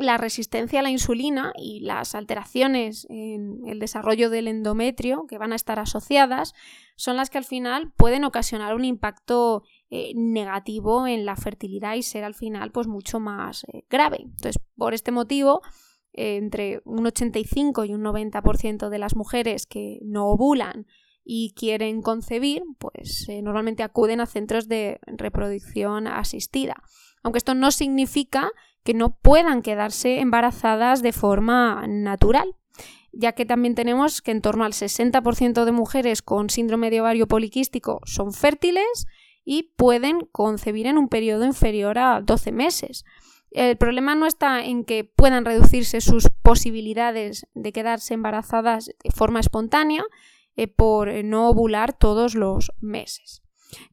la 0.00 0.16
resistencia 0.16 0.80
a 0.80 0.82
la 0.82 0.90
insulina 0.90 1.52
y 1.56 1.80
las 1.80 2.14
alteraciones 2.14 3.06
en 3.10 3.66
el 3.66 3.78
desarrollo 3.78 4.30
del 4.30 4.48
endometrio 4.48 5.26
que 5.26 5.38
van 5.38 5.52
a 5.52 5.56
estar 5.56 5.78
asociadas 5.78 6.54
son 6.96 7.16
las 7.16 7.30
que 7.30 7.38
al 7.38 7.44
final 7.44 7.92
pueden 7.96 8.24
ocasionar 8.24 8.74
un 8.74 8.84
impacto 8.84 9.62
eh, 9.90 10.12
negativo 10.14 11.06
en 11.06 11.24
la 11.24 11.36
fertilidad 11.36 11.94
y 11.94 12.02
ser 12.02 12.24
al 12.24 12.34
final 12.34 12.70
pues 12.70 12.86
mucho 12.86 13.20
más 13.20 13.64
eh, 13.64 13.84
grave. 13.88 14.18
Entonces, 14.22 14.58
por 14.76 14.94
este 14.94 15.10
motivo, 15.10 15.62
eh, 16.12 16.36
entre 16.36 16.80
un 16.84 17.06
85 17.06 17.84
y 17.84 17.94
un 17.94 18.02
90% 18.02 18.88
de 18.88 18.98
las 18.98 19.16
mujeres 19.16 19.66
que 19.66 19.98
no 20.02 20.26
ovulan 20.26 20.86
y 21.24 21.52
quieren 21.54 22.02
concebir, 22.02 22.62
pues 22.78 23.26
normalmente 23.42 23.82
acuden 23.82 24.20
a 24.20 24.26
centros 24.26 24.66
de 24.66 24.98
reproducción 25.06 26.06
asistida. 26.06 26.82
Aunque 27.22 27.38
esto 27.38 27.54
no 27.54 27.70
significa 27.70 28.50
que 28.88 28.94
no 28.94 29.10
puedan 29.10 29.60
quedarse 29.60 30.18
embarazadas 30.18 31.02
de 31.02 31.12
forma 31.12 31.84
natural, 31.86 32.56
ya 33.12 33.32
que 33.32 33.44
también 33.44 33.74
tenemos 33.74 34.22
que 34.22 34.30
en 34.30 34.40
torno 34.40 34.64
al 34.64 34.72
60% 34.72 35.66
de 35.66 35.72
mujeres 35.72 36.22
con 36.22 36.48
síndrome 36.48 36.88
de 36.88 37.02
ovario 37.02 37.28
poliquístico 37.28 38.00
son 38.06 38.32
fértiles 38.32 39.06
y 39.44 39.74
pueden 39.76 40.20
concebir 40.32 40.86
en 40.86 40.96
un 40.96 41.10
periodo 41.10 41.44
inferior 41.44 41.98
a 41.98 42.22
12 42.22 42.50
meses. 42.52 43.04
El 43.50 43.76
problema 43.76 44.14
no 44.14 44.24
está 44.24 44.64
en 44.64 44.84
que 44.84 45.04
puedan 45.04 45.44
reducirse 45.44 46.00
sus 46.00 46.30
posibilidades 46.42 47.46
de 47.52 47.72
quedarse 47.72 48.14
embarazadas 48.14 48.86
de 48.86 49.10
forma 49.10 49.40
espontánea 49.40 50.02
eh, 50.56 50.66
por 50.66 51.12
no 51.24 51.50
ovular 51.50 51.92
todos 51.92 52.34
los 52.34 52.72
meses. 52.80 53.42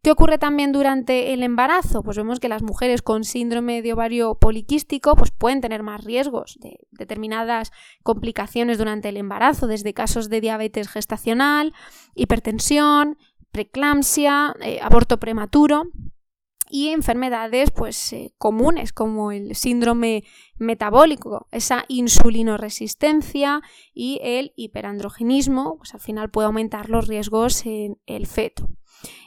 ¿Qué 0.01 0.11
ocurre 0.11 0.37
también 0.37 0.71
durante 0.71 1.33
el 1.33 1.43
embarazo? 1.43 2.01
Pues 2.03 2.17
vemos 2.17 2.39
que 2.39 2.49
las 2.49 2.63
mujeres 2.63 3.01
con 3.01 3.23
síndrome 3.23 3.81
de 3.81 3.93
ovario 3.93 4.35
poliquístico 4.35 5.15
pues 5.15 5.31
pueden 5.31 5.61
tener 5.61 5.83
más 5.83 6.03
riesgos 6.03 6.57
de 6.61 6.79
determinadas 6.91 7.71
complicaciones 8.03 8.77
durante 8.77 9.09
el 9.09 9.17
embarazo, 9.17 9.67
desde 9.67 9.93
casos 9.93 10.29
de 10.29 10.41
diabetes 10.41 10.87
gestacional, 10.87 11.73
hipertensión, 12.13 13.17
preeclampsia, 13.51 14.55
eh, 14.61 14.79
aborto 14.81 15.19
prematuro 15.19 15.91
y 16.75 16.89
enfermedades 16.89 17.71
pues 17.71 18.11
eh, 18.11 18.33
comunes 18.37 18.91
como 18.91 19.31
el 19.31 19.55
síndrome 19.55 20.25
metabólico, 20.57 21.47
esa 21.53 21.85
insulinoresistencia 21.87 23.61
y 23.93 24.19
el 24.21 24.51
hiperandrogenismo, 24.57 25.77
pues 25.77 25.93
al 25.93 26.01
final 26.01 26.31
puede 26.31 26.47
aumentar 26.47 26.89
los 26.89 27.07
riesgos 27.07 27.65
en 27.65 27.97
el 28.07 28.27
feto. 28.27 28.67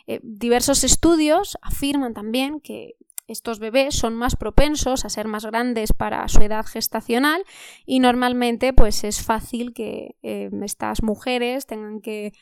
Eh, 0.06 0.20
diversos 0.22 0.84
estudios 0.84 1.56
afirman 1.62 2.12
también 2.12 2.60
que 2.60 2.96
estos 3.26 3.60
bebés 3.60 3.94
son 3.94 4.14
más 4.14 4.36
propensos 4.36 5.06
a 5.06 5.08
ser 5.08 5.26
más 5.26 5.46
grandes 5.46 5.94
para 5.94 6.28
su 6.28 6.42
edad 6.42 6.66
gestacional 6.66 7.42
y 7.86 8.00
normalmente 8.00 8.74
pues 8.74 9.04
es 9.04 9.22
fácil 9.22 9.72
que 9.72 10.16
eh, 10.22 10.50
estas 10.62 11.02
mujeres 11.02 11.64
tengan 11.64 12.02
que 12.02 12.34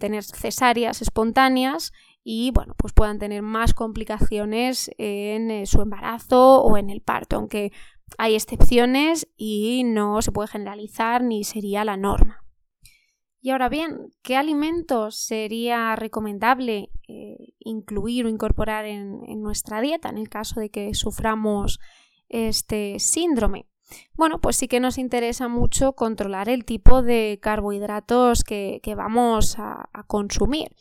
tener 0.00 0.24
cesáreas 0.24 1.02
espontáneas 1.02 1.92
y 2.24 2.50
bueno 2.52 2.74
pues 2.76 2.92
puedan 2.92 3.18
tener 3.18 3.42
más 3.42 3.74
complicaciones 3.74 4.90
en 4.98 5.66
su 5.66 5.82
embarazo 5.82 6.62
o 6.62 6.76
en 6.76 6.90
el 6.90 7.00
parto 7.00 7.36
aunque 7.36 7.72
hay 8.18 8.34
excepciones 8.34 9.28
y 9.36 9.84
no 9.84 10.22
se 10.22 10.32
puede 10.32 10.48
generalizar 10.48 11.22
ni 11.22 11.44
sería 11.44 11.84
la 11.84 11.96
norma. 11.96 12.44
Y 13.40 13.50
ahora 13.50 13.68
bien, 13.68 14.12
¿qué 14.22 14.36
alimentos 14.36 15.16
sería 15.16 15.96
recomendable 15.96 16.90
eh, 17.08 17.54
incluir 17.58 18.26
o 18.26 18.28
incorporar 18.28 18.84
en, 18.84 19.20
nuestra 19.42 19.80
dieta 19.80 20.08
en 20.08 20.18
el 20.18 20.28
caso 20.28 20.60
de 20.60 20.70
que 20.70 20.94
suframos 20.94 21.80
este 22.28 22.98
síndrome? 22.98 23.66
bueno, 24.14 24.40
pues 24.40 24.56
sí 24.56 24.68
que 24.68 24.80
nos 24.80 24.96
interesa 24.96 25.48
mucho 25.48 25.92
controlar 25.92 26.48
el 26.48 26.64
tipo 26.64 27.02
de 27.02 27.38
carbohidratos 27.42 28.42
que, 28.42 28.80
vamos 28.96 29.56
a, 29.58 29.90
consumir. 30.06 30.74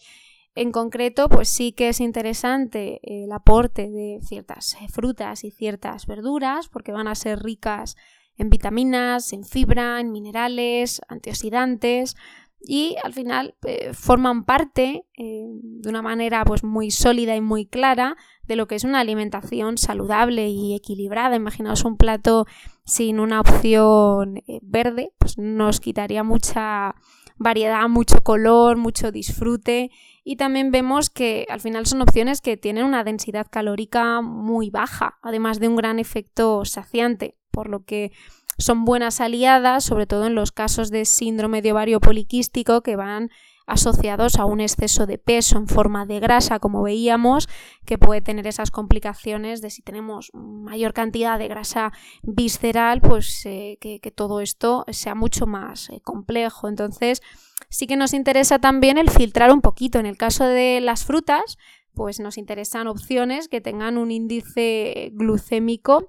En 0.54 0.72
concreto, 0.72 1.30
pues 1.30 1.48
sí 1.48 1.72
que 1.72 1.90
es 1.90 2.02
interesante 2.02 3.00
el 3.04 3.32
aporte 3.32 3.90
de 3.90 4.20
ciertas 4.22 4.76
frutas 4.90 5.44
y 5.44 5.52
ciertas 5.52 6.08
verduras, 6.08 6.68
porque 6.68 6.92
van 6.92 7.08
a 7.08 7.16
ser 7.16 7.42
ricas 7.42 7.96
en 8.38 8.50
vitaminas, 8.50 9.32
en 9.34 9.46
fibra, 9.46 10.00
en 10.00 10.12
minerales, 10.12 11.02
antioxidantes, 11.08 12.16
y 12.64 12.96
al 13.04 13.14
final 13.14 13.56
eh, 13.66 13.92
forman 13.94 14.44
parte 14.44 15.06
eh, 15.18 15.46
de 15.50 15.90
una 15.90 16.02
manera 16.02 16.46
pues 16.46 16.64
muy 16.64 16.92
sólida 16.92 17.36
y 17.36 17.42
muy 17.42 17.66
clara 17.66 18.16
de 18.44 18.56
lo 18.56 18.68
que 18.68 18.76
es 18.76 18.84
una 18.84 19.00
alimentación 19.00 19.78
saludable 19.78 20.48
y 20.50 20.76
equilibrada. 20.76 21.36
Imaginaos 21.36 21.86
un 21.86 21.98
plato 21.98 22.46
sin 22.86 23.20
una 23.20 23.42
opción 23.42 24.38
eh, 24.48 24.60
verde, 24.62 25.14
pues 25.18 25.38
nos 25.38 25.80
quitaría 25.80 26.24
mucha 26.24 26.96
variedad, 27.42 27.88
mucho 27.90 28.22
color, 28.22 28.78
mucho 28.78 29.12
disfrute. 29.12 29.92
Y 30.24 30.36
también 30.36 30.72
vemos 30.72 31.10
que 31.10 31.46
al 31.50 31.60
final 31.60 31.86
son 31.86 32.02
opciones 32.02 32.42
que 32.42 32.58
tienen 32.58 32.86
una 32.86 33.04
densidad 33.04 33.48
calórica 33.50 34.22
muy 34.22 34.70
baja, 34.70 35.18
además 35.22 35.60
de 35.60 35.68
un 35.68 35.76
gran 35.76 36.00
efecto 36.00 36.64
saciante, 36.66 37.38
por 37.50 37.68
lo 37.68 37.84
que 37.84 38.12
son 38.58 38.86
buenas 38.86 39.20
aliadas, 39.22 39.84
sobre 39.84 40.06
todo 40.06 40.28
en 40.28 40.36
los 40.36 40.52
casos 40.52 40.92
de 40.92 41.06
síndrome 41.06 41.62
de 41.62 41.72
ovario 41.72 42.00
poliquístico 42.00 42.82
que 42.82 42.96
van 42.96 43.32
asociados 43.68 44.38
a 44.38 44.46
un 44.46 44.60
exceso 44.60 45.06
de 45.06 45.18
peso 45.18 45.58
en 45.58 45.68
forma 45.68 46.06
de 46.06 46.20
grasa, 46.20 46.60
como 46.60 46.84
veíamos, 46.84 47.48
que 47.86 47.98
puede 47.98 48.22
tener 48.22 48.48
esas 48.48 48.72
complicaciones 48.72 49.62
de 49.62 49.70
si 49.70 49.82
tenemos 49.82 50.32
mayor 50.34 50.94
cantidad 50.94 51.40
de 51.40 51.48
grasa 51.48 51.92
visceral, 52.24 53.02
pues 53.02 53.46
eh, 53.46 53.78
que, 53.80 54.00
todo 54.12 54.42
esto 54.42 54.86
sea 54.90 55.16
mucho 55.16 55.46
más 55.46 55.90
eh, 55.90 56.02
complejo. 56.02 56.68
Entonces, 56.68 57.22
sí 57.70 57.88
que 57.88 57.96
nos 57.96 58.14
interesa 58.14 58.60
también 58.60 58.98
el 58.98 59.10
filtrar 59.10 59.52
un 59.52 59.62
poquito. 59.62 60.00
En 60.00 60.06
el 60.06 60.18
caso 60.18 60.46
de 60.46 60.82
las 60.82 61.06
frutas, 61.06 61.58
pues 61.94 62.20
nos 62.20 62.38
interesan 62.38 62.88
opciones 62.88 63.48
que 63.48 63.62
tengan 63.62 63.98
un 63.98 64.12
índice 64.12 65.12
glucémico 65.14 66.08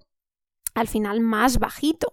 al 0.74 0.88
final 0.88 1.20
más 1.20 1.58
bajito. 1.58 2.12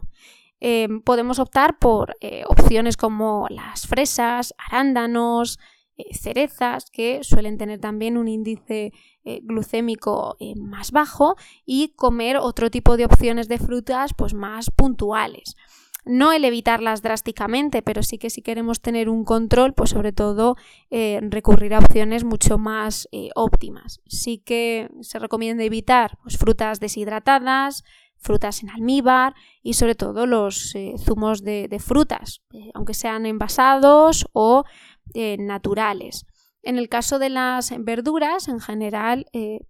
Em, 0.62 1.02
podemos 1.02 1.40
optar 1.40 1.80
por 1.80 2.16
eh, 2.20 2.44
opciones 2.48 2.98
como 2.98 3.48
las 3.50 3.88
fresas, 3.88 4.54
arándanos, 4.58 5.58
eh, 5.98 6.14
cerezas, 6.14 6.90
que 6.92 7.24
suelen 7.24 7.58
tener 7.58 7.80
también 7.80 8.18
un 8.18 8.28
índice 8.28 8.92
eh, 9.24 9.40
glucémico 9.44 10.38
más 10.58 10.92
bajo, 10.92 11.36
y 11.66 11.94
comer 11.96 12.38
otro 12.38 12.70
tipo 12.70 12.98
de 12.98 13.06
opciones 13.06 13.48
de 13.48 13.58
frutas 13.58 14.14
pues 14.14 14.34
más 14.34 14.70
puntuales. 14.70 15.56
No 16.06 16.32
el 16.32 16.44
evitarlas 16.44 17.02
drásticamente, 17.02 17.82
pero 17.82 18.04
sí 18.04 18.18
que 18.18 18.30
si 18.30 18.42
queremos 18.42 18.82
tener 18.82 19.10
un 19.10 19.26
control, 19.26 19.74
pues 19.74 19.92
sobre 19.92 20.14
todo 20.14 20.56
recurrir 20.90 21.74
a 21.74 21.80
opciones 21.80 22.24
mucho 22.24 22.58
más 22.58 23.08
óptimas. 23.36 24.00
Sí 24.08 24.40
que 24.40 24.90
se 25.02 25.20
recomienda 25.20 25.64
evitar 25.66 26.18
pues, 26.24 26.38
frutas 26.38 26.80
deshidratadas, 26.80 27.84
frutas 28.20 28.62
en 28.62 28.70
almíbar 28.70 29.34
y 29.64 29.74
sobre 29.74 29.96
todo 29.96 30.26
los 30.26 30.76
eh, 30.76 30.94
zumos 30.98 31.44
de, 31.44 31.80
frutas, 31.80 32.42
eh, 32.54 32.70
aunque 32.74 32.94
sean 32.94 33.26
envasados 33.26 34.28
o 34.34 34.66
eh, 35.14 35.38
naturales. 35.40 36.26
En 36.62 36.78
el 36.78 36.90
caso 36.90 37.20
de 37.20 37.30
las 37.30 37.74
verduras, 37.80 38.50
en 38.50 38.60
general, 38.60 39.28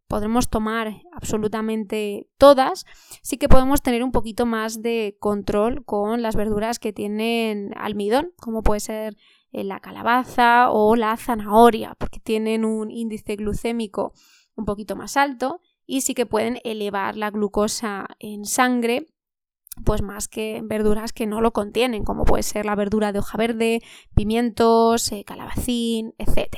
podremos 0.07 0.49
tomar 0.49 1.03
absolutamente 1.13 2.27
todas. 2.39 2.85
Sí 3.21 3.37
que 3.37 3.47
podemos 3.47 3.83
tener 3.83 4.03
un 4.03 4.11
poquito 4.11 4.47
más 4.47 4.81
de 4.81 5.15
control 5.19 5.85
con 5.85 6.23
las 6.23 6.35
verduras 6.35 6.79
que 6.79 6.91
tienen 6.91 7.73
almidón, 7.77 8.33
como 8.37 8.63
puede 8.63 8.79
ser 8.79 9.17
la 9.51 9.79
calabaza 9.81 10.71
o 10.71 10.95
la 10.95 11.15
zanahoria, 11.15 11.93
porque 11.99 12.19
tienen 12.19 12.65
un 12.65 12.89
índice 12.89 13.35
glucémico 13.35 14.13
un 14.55 14.65
poquito 14.65 14.95
más 14.95 15.15
alto 15.15 15.61
y 15.89 16.01
sí 16.01 16.13
que 16.13 16.27
pueden 16.27 16.59
elevar 16.63 17.17
la 17.17 17.31
glucosa 17.31 18.05
en 18.19 18.45
sangre 18.45 19.07
pues 19.83 20.03
más 20.03 20.27
que 20.27 20.61
verduras 20.63 21.13
que 21.13 21.25
no 21.25 21.41
lo 21.41 21.51
contienen, 21.51 22.03
como 22.03 22.25
puede 22.25 22.43
ser 22.43 22.65
la 22.65 22.75
verdura 22.75 23.11
de 23.11 23.19
hoja 23.19 23.37
verde, 23.37 23.81
pimientos, 24.13 25.11
eh, 25.11 25.23
calabacín, 25.23 26.13
etc. 26.17 26.57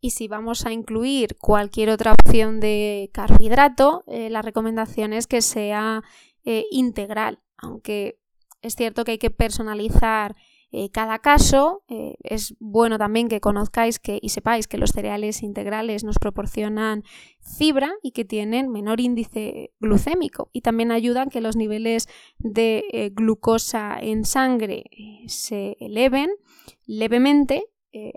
Y 0.00 0.10
si 0.10 0.28
vamos 0.28 0.66
a 0.66 0.72
incluir 0.72 1.38
cualquier 1.38 1.88
otra 1.88 2.12
opción 2.12 2.60
de 2.60 3.10
carbohidrato, 3.14 4.04
eh, 4.06 4.28
la 4.28 4.42
recomendación 4.42 5.12
es 5.12 5.26
que 5.26 5.40
sea 5.40 6.02
eh, 6.44 6.64
integral, 6.70 7.40
aunque 7.56 8.18
es 8.60 8.74
cierto 8.74 9.04
que 9.04 9.12
hay 9.12 9.18
que 9.18 9.30
personalizar 9.30 10.36
eh, 10.72 10.90
cada 10.90 11.18
caso 11.18 11.82
eh, 11.88 12.14
es 12.22 12.54
bueno 12.60 12.96
también 12.96 13.28
que 13.28 13.40
conozcáis 13.40 13.98
que, 13.98 14.18
y 14.22 14.28
sepáis 14.28 14.68
que 14.68 14.78
los 14.78 14.90
cereales 14.90 15.42
integrales 15.42 16.04
nos 16.04 16.18
proporcionan 16.18 17.02
fibra 17.40 17.92
y 18.02 18.12
que 18.12 18.24
tienen 18.24 18.68
menor 18.68 19.00
índice 19.00 19.72
glucémico 19.80 20.48
y 20.52 20.60
también 20.60 20.92
ayudan 20.92 21.28
que 21.28 21.40
los 21.40 21.56
niveles 21.56 22.08
de 22.38 22.84
eh, 22.92 23.10
glucosa 23.10 23.98
en 24.00 24.24
sangre 24.24 24.84
se 25.26 25.76
eleven 25.80 26.30
levemente 26.86 27.64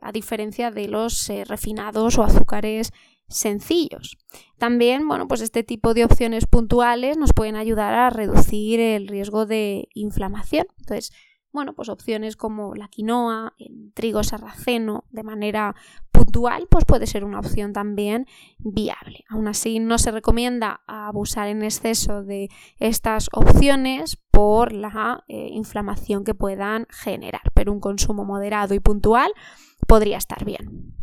a 0.04 0.12
diferencia 0.12 0.70
de 0.70 0.88
los 0.88 1.32
refinados 1.48 2.20
o 2.20 2.24
azúcares 2.24 2.92
sencillos. 3.28 4.18
También, 4.60 5.08
bueno, 5.08 5.28
pues 5.28 5.42
este 5.42 5.64
tipo 5.64 5.96
de 5.96 6.06
opciones 6.06 6.46
puntuales 6.46 7.18
nos 7.18 7.34
pueden 7.34 7.56
ayudar 7.56 7.94
a 7.96 8.12
reducir 8.12 8.80
el 8.80 9.08
riesgo 9.08 9.48
de 9.48 9.88
inflamación. 9.96 10.68
Entonces, 10.78 11.12
bueno, 11.54 11.74
pues 11.74 11.88
opciones 11.88 12.36
como 12.36 12.74
la 12.74 12.88
quinoa, 12.88 13.54
el 13.60 13.92
trigo 13.94 14.24
sarraceno 14.24 15.06
de 15.12 15.24
manera 15.24 15.76
puntual, 16.12 16.68
pues 16.70 16.84
puede 16.84 17.06
ser 17.06 17.24
una 17.24 17.40
opción 17.40 17.74
también 17.74 18.26
viable. 18.58 19.24
Aún 19.30 19.48
así, 19.48 19.80
no 19.80 20.00
se 20.00 20.12
recomienda 20.12 20.82
abusar 20.88 21.48
en 21.48 21.64
exceso 21.64 22.24
de 22.24 22.50
estas 22.80 23.30
opciones 23.34 24.18
por 24.32 24.74
la 24.74 25.24
eh, 25.28 25.50
inflamación 25.52 26.24
que 26.24 26.34
puedan 26.34 26.88
generar, 26.90 27.44
pero 27.54 27.72
un 27.72 27.80
consumo 27.80 28.26
moderado 28.26 28.74
y 28.74 28.80
puntual 28.80 29.32
podría 29.88 30.18
estar 30.18 30.44
bien. 30.44 30.96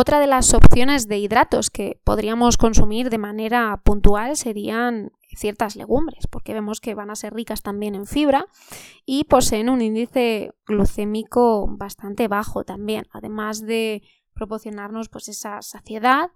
Otra 0.00 0.20
de 0.20 0.28
las 0.28 0.54
opciones 0.54 1.08
de 1.08 1.18
hidratos 1.18 1.70
que 1.70 2.00
podríamos 2.04 2.56
consumir 2.56 3.10
de 3.10 3.18
manera 3.18 3.80
puntual 3.82 4.36
serían 4.36 5.10
ciertas 5.36 5.74
legumbres, 5.74 6.28
porque 6.28 6.54
vemos 6.54 6.80
que 6.80 6.94
van 6.94 7.10
a 7.10 7.16
ser 7.16 7.34
ricas 7.34 7.62
también 7.62 7.96
en 7.96 8.06
fibra 8.06 8.46
y 9.04 9.24
poseen 9.24 9.68
un 9.68 9.82
índice 9.82 10.52
glucémico 10.68 11.66
bastante 11.68 12.28
bajo 12.28 12.62
también, 12.62 13.06
además 13.10 13.60
de 13.60 14.04
proporcionarnos 14.34 15.08
pues 15.08 15.28
esa 15.28 15.62
saciedad 15.62 16.30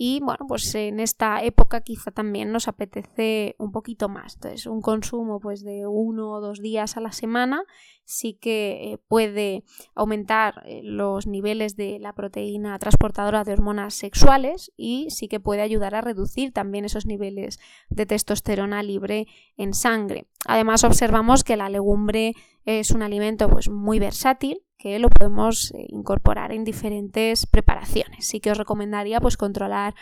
y 0.00 0.20
bueno, 0.20 0.46
pues 0.46 0.72
en 0.76 1.00
esta 1.00 1.42
época 1.42 1.80
quizá 1.80 2.12
también 2.12 2.52
nos 2.52 2.68
apetece 2.68 3.56
un 3.58 3.72
poquito 3.72 4.08
más. 4.08 4.36
Entonces, 4.36 4.66
un 4.66 4.80
consumo 4.80 5.40
pues 5.40 5.64
de 5.64 5.88
uno 5.88 6.30
o 6.30 6.40
dos 6.40 6.60
días 6.60 6.96
a 6.96 7.00
la 7.00 7.10
semana 7.10 7.64
sí 8.04 8.34
que 8.34 8.92
eh, 8.92 8.98
puede 9.08 9.64
aumentar 9.96 10.62
eh, 10.66 10.82
los 10.84 11.26
niveles 11.26 11.74
de 11.74 11.98
la 11.98 12.14
proteína 12.14 12.78
transportadora 12.78 13.42
de 13.42 13.54
hormonas 13.54 13.92
sexuales 13.94 14.72
y 14.76 15.10
sí 15.10 15.26
que 15.26 15.40
puede 15.40 15.62
ayudar 15.62 15.96
a 15.96 16.00
reducir 16.00 16.52
también 16.52 16.84
esos 16.84 17.04
niveles 17.04 17.58
de 17.88 18.06
testosterona 18.06 18.84
libre 18.84 19.26
en 19.56 19.74
sangre. 19.74 20.28
Además, 20.46 20.84
observamos 20.84 21.42
que 21.42 21.56
la 21.56 21.68
legumbre 21.70 22.34
es 22.64 22.92
un 22.92 23.02
alimento 23.02 23.50
pues 23.50 23.68
muy 23.68 23.98
versátil 23.98 24.62
que 24.78 24.98
lo 24.98 25.10
podemos 25.10 25.72
eh, 25.72 25.86
incorporar 25.88 26.52
en 26.52 26.64
diferentes 26.64 27.46
preparaciones. 27.46 28.26
Sí 28.26 28.40
que 28.40 28.52
os 28.52 28.58
recomendaría 28.58 29.20
pues 29.20 29.36
controlar 29.36 29.94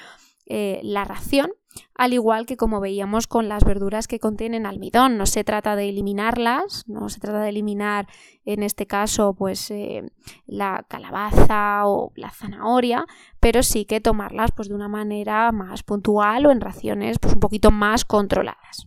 eh, 0.48 0.80
la 0.84 1.04
ración, 1.04 1.50
al 1.94 2.12
igual 2.12 2.46
que 2.46 2.56
como 2.56 2.80
veíamos 2.80 3.26
con 3.26 3.48
las 3.48 3.64
verduras 3.64 4.06
que 4.06 4.20
contienen 4.20 4.64
almidón. 4.64 5.18
No 5.18 5.26
se 5.26 5.42
trata 5.42 5.74
de 5.74 5.88
eliminarlas, 5.88 6.84
no 6.86 7.08
se 7.08 7.18
trata 7.18 7.40
de 7.40 7.48
eliminar 7.48 8.06
en 8.44 8.62
este 8.62 8.86
caso 8.86 9.34
pues 9.34 9.70
eh, 9.72 10.04
la 10.46 10.84
calabaza 10.88 11.86
o 11.86 12.12
la 12.14 12.30
zanahoria, 12.30 13.06
pero 13.40 13.64
sí 13.64 13.86
que 13.86 14.00
tomarlas 14.00 14.52
pues 14.54 14.68
de 14.68 14.74
una 14.74 14.88
manera 14.88 15.50
más 15.50 15.82
puntual 15.82 16.46
o 16.46 16.52
en 16.52 16.60
raciones 16.60 17.18
pues 17.18 17.34
un 17.34 17.40
poquito 17.40 17.72
más 17.72 18.04
controladas. 18.04 18.86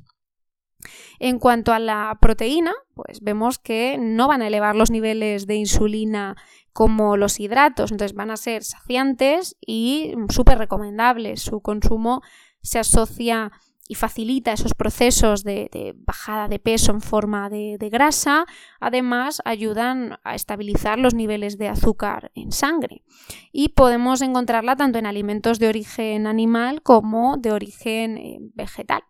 En 1.19 1.39
cuanto 1.39 1.73
a 1.73 1.79
la 1.79 2.17
proteína, 2.21 2.73
pues 2.95 3.21
vemos 3.21 3.59
que 3.59 3.97
no 3.99 4.27
van 4.27 4.41
a 4.41 4.47
elevar 4.47 4.75
los 4.75 4.91
niveles 4.91 5.47
de 5.47 5.55
insulina 5.55 6.35
como 6.73 7.17
los 7.17 7.39
hidratos, 7.39 7.91
entonces 7.91 8.15
van 8.15 8.31
a 8.31 8.37
ser 8.37 8.63
saciantes 8.63 9.57
y 9.59 10.13
súper 10.29 10.57
recomendables. 10.57 11.41
Su 11.41 11.61
consumo 11.61 12.21
se 12.61 12.79
asocia 12.79 13.51
y 13.91 13.95
facilita 13.95 14.53
esos 14.53 14.75
procesos 14.75 15.43
de, 15.43 15.95
bajada 15.97 16.47
de 16.47 16.59
peso 16.59 16.91
en 16.91 17.01
forma 17.01 17.49
de, 17.49 17.89
grasa. 17.91 18.45
Además, 18.79 19.41
ayudan 19.45 20.19
a 20.23 20.35
estabilizar 20.35 20.99
los 20.99 21.15
niveles 21.15 21.57
de 21.57 21.69
azúcar 21.69 22.31
en 22.35 22.51
sangre. 22.51 23.03
Y 23.51 23.69
podemos 23.69 24.21
encontrarla 24.21 24.75
tanto 24.75 24.99
en 24.99 25.07
alimentos 25.07 25.57
de 25.57 25.69
origen 25.69 26.27
animal 26.27 26.83
como 26.83 27.37
de 27.37 27.51
origen 27.51 28.17
eh, 28.19 28.37
vegetal. 28.53 29.01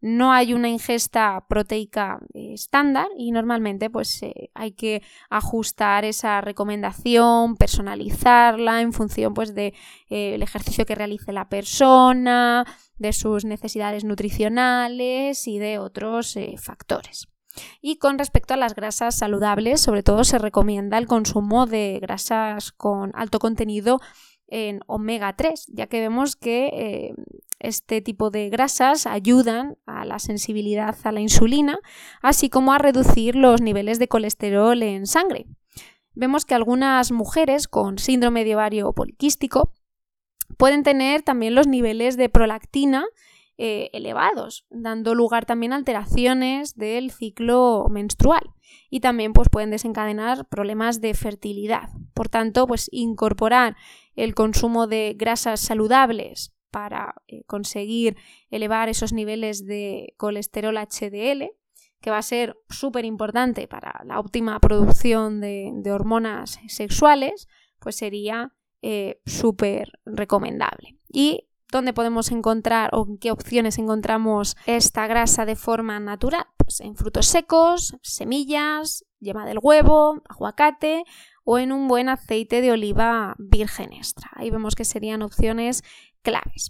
No 0.00 0.32
hay 0.32 0.54
una 0.54 0.68
ingesta 0.68 1.44
proteica 1.48 2.20
eh, 2.34 2.52
estándar 2.54 3.08
y 3.16 3.32
normalmente 3.32 3.90
pues 3.90 4.22
eh, 4.22 4.50
hay 4.54 4.72
que 4.72 5.02
ajustar 5.30 6.04
esa 6.04 6.40
recomendación, 6.40 7.56
personalizarla 7.56 8.80
en 8.80 8.92
función 8.92 9.34
pues 9.34 9.54
del 9.54 9.72
ejercicio 10.08 10.86
que 10.86 10.94
realice 10.94 11.32
la 11.32 11.48
persona, 11.48 12.64
de 12.98 13.12
sus 13.12 13.44
necesidades 13.44 14.04
nutricionales 14.04 15.46
y 15.46 15.58
de 15.58 15.78
otros 15.78 16.38
factores. 16.58 17.28
Y 17.80 17.96
con 17.96 18.18
respecto 18.18 18.54
a 18.54 18.56
las 18.56 18.74
grasas 18.74 19.16
saludables, 19.16 19.80
sobre 19.80 20.02
todo 20.02 20.24
se 20.24 20.38
recomienda 20.38 20.98
el 20.98 21.06
consumo 21.06 21.66
de 21.66 21.98
grasas 22.00 22.72
con 22.72 23.12
alto 23.14 23.38
contenido 23.38 24.00
en 24.48 24.80
omega 24.86 25.34
3, 25.34 25.66
ya 25.72 25.86
que 25.86 26.00
vemos 26.00 26.36
que 26.36 26.66
eh, 26.72 27.14
este 27.58 28.00
tipo 28.02 28.30
de 28.30 28.48
grasas 28.50 29.06
ayudan 29.06 29.78
a 29.86 30.04
la 30.04 30.18
sensibilidad 30.18 30.96
a 31.04 31.12
la 31.12 31.20
insulina, 31.20 31.78
así 32.22 32.50
como 32.50 32.72
a 32.72 32.78
reducir 32.78 33.34
los 33.36 33.60
niveles 33.60 33.98
de 33.98 34.08
colesterol 34.08 34.82
en 34.82 35.06
sangre. 35.06 35.46
Vemos 36.14 36.44
que 36.44 36.54
algunas 36.54 37.12
mujeres 37.12 37.68
con 37.68 37.98
síndrome 37.98 38.44
de 38.44 38.54
ovario 38.54 38.92
poliquístico 38.92 39.72
pueden 40.56 40.82
tener 40.82 41.22
también 41.22 41.54
los 41.54 41.66
niveles 41.66 42.16
de 42.16 42.28
prolactina 42.28 43.04
eh, 43.58 43.90
elevados, 43.92 44.66
dando 44.70 45.14
lugar 45.14 45.46
también 45.46 45.72
a 45.72 45.76
alteraciones 45.76 46.74
del 46.74 47.10
ciclo 47.10 47.86
menstrual 47.90 48.50
y 48.90 49.00
también 49.00 49.32
pues, 49.32 49.48
pueden 49.48 49.70
desencadenar 49.70 50.46
problemas 50.48 51.00
de 51.00 51.14
fertilidad. 51.14 51.88
Por 52.12 52.28
tanto, 52.28 52.66
pues 52.66 52.88
incorporar 52.92 53.76
el 54.14 54.34
consumo 54.34 54.86
de 54.86 55.14
grasas 55.18 55.60
saludables 55.60 56.55
para 56.76 57.14
eh, 57.26 57.42
conseguir 57.46 58.18
elevar 58.50 58.90
esos 58.90 59.14
niveles 59.14 59.64
de 59.64 60.12
colesterol 60.18 60.76
HDL, 60.76 61.52
que 62.02 62.10
va 62.10 62.18
a 62.18 62.22
ser 62.22 62.54
súper 62.68 63.06
importante 63.06 63.66
para 63.66 64.02
la 64.04 64.20
óptima 64.20 64.60
producción 64.60 65.40
de, 65.40 65.72
hormonas 65.90 66.60
sexuales, 66.68 67.48
pues 67.78 67.96
sería 67.96 68.52
eh, 68.82 69.22
súper 69.24 69.90
recomendable. 70.04 70.98
Y 71.08 71.48
¿Dónde 71.72 71.92
podemos 71.92 72.30
encontrar 72.30 72.90
o 72.92 73.04
en 73.08 73.18
qué 73.18 73.32
opciones 73.32 73.78
encontramos 73.78 74.56
esta 74.66 75.08
grasa 75.08 75.44
de 75.44 75.56
forma 75.56 75.98
natural? 75.98 76.46
Pues 76.58 76.80
en 76.80 76.94
frutos 76.94 77.26
secos, 77.26 77.96
semillas, 78.02 79.04
yema 79.18 79.44
del 79.46 79.58
huevo, 79.60 80.22
aguacate 80.28 81.02
o 81.42 81.58
en 81.58 81.72
un 81.72 81.88
buen 81.88 82.08
aceite 82.08 82.60
de 82.60 82.70
oliva 82.70 83.34
virgen 83.38 83.92
extra. 83.92 84.30
Ahí 84.34 84.50
vemos 84.50 84.76
que 84.76 84.84
serían 84.84 85.22
opciones 85.22 85.82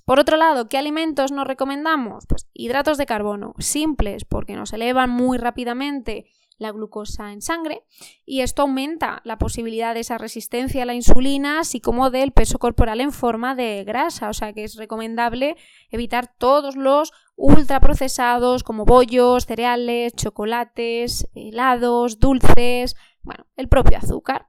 Por 0.05 0.19
otro 0.21 0.37
lado, 0.37 0.69
¿qué 0.69 0.79
alimentos 0.79 1.33
nos 1.33 1.47
recomendamos? 1.47 2.27
Pues 2.29 2.49
hidratos 2.53 2.99
de 2.99 3.07
carbono 3.07 3.55
simples 3.59 4.25
porque 4.25 4.55
nos 4.55 4.73
elevan 4.73 5.11
muy 5.11 5.38
rápidamente 5.38 6.27
la 6.59 6.73
glucosa 6.73 7.33
en 7.33 7.42
sangre 7.42 7.85
y 8.25 8.40
esto 8.40 8.62
aumenta 8.62 9.21
la 9.25 9.38
posibilidad 9.38 9.95
de 9.95 10.01
esa 10.01 10.19
resistencia 10.19 10.83
a 10.83 10.87
la 10.87 10.95
insulina, 10.95 11.61
así 11.61 11.81
como 11.81 12.11
del 12.11 12.33
peso 12.33 12.59
corporal 12.59 13.01
en 13.01 13.12
forma 13.12 13.55
de 13.55 13.85
grasa, 13.85 14.29
o 14.29 14.33
sea 14.33 14.53
que 14.53 14.64
es 14.64 14.77
recomendable 14.77 15.57
evitar 15.90 16.35
todos 16.38 16.77
los 16.77 17.12
ultraprocesados 17.37 18.62
como 18.62 18.85
bollos, 18.85 19.45
cereales, 19.45 20.14
chocolates, 20.14 21.29
helados, 21.35 22.19
dulces, 22.19 22.97
bueno, 23.23 23.47
el 23.57 23.69
propio 23.69 23.99
azúcar. 23.99 24.47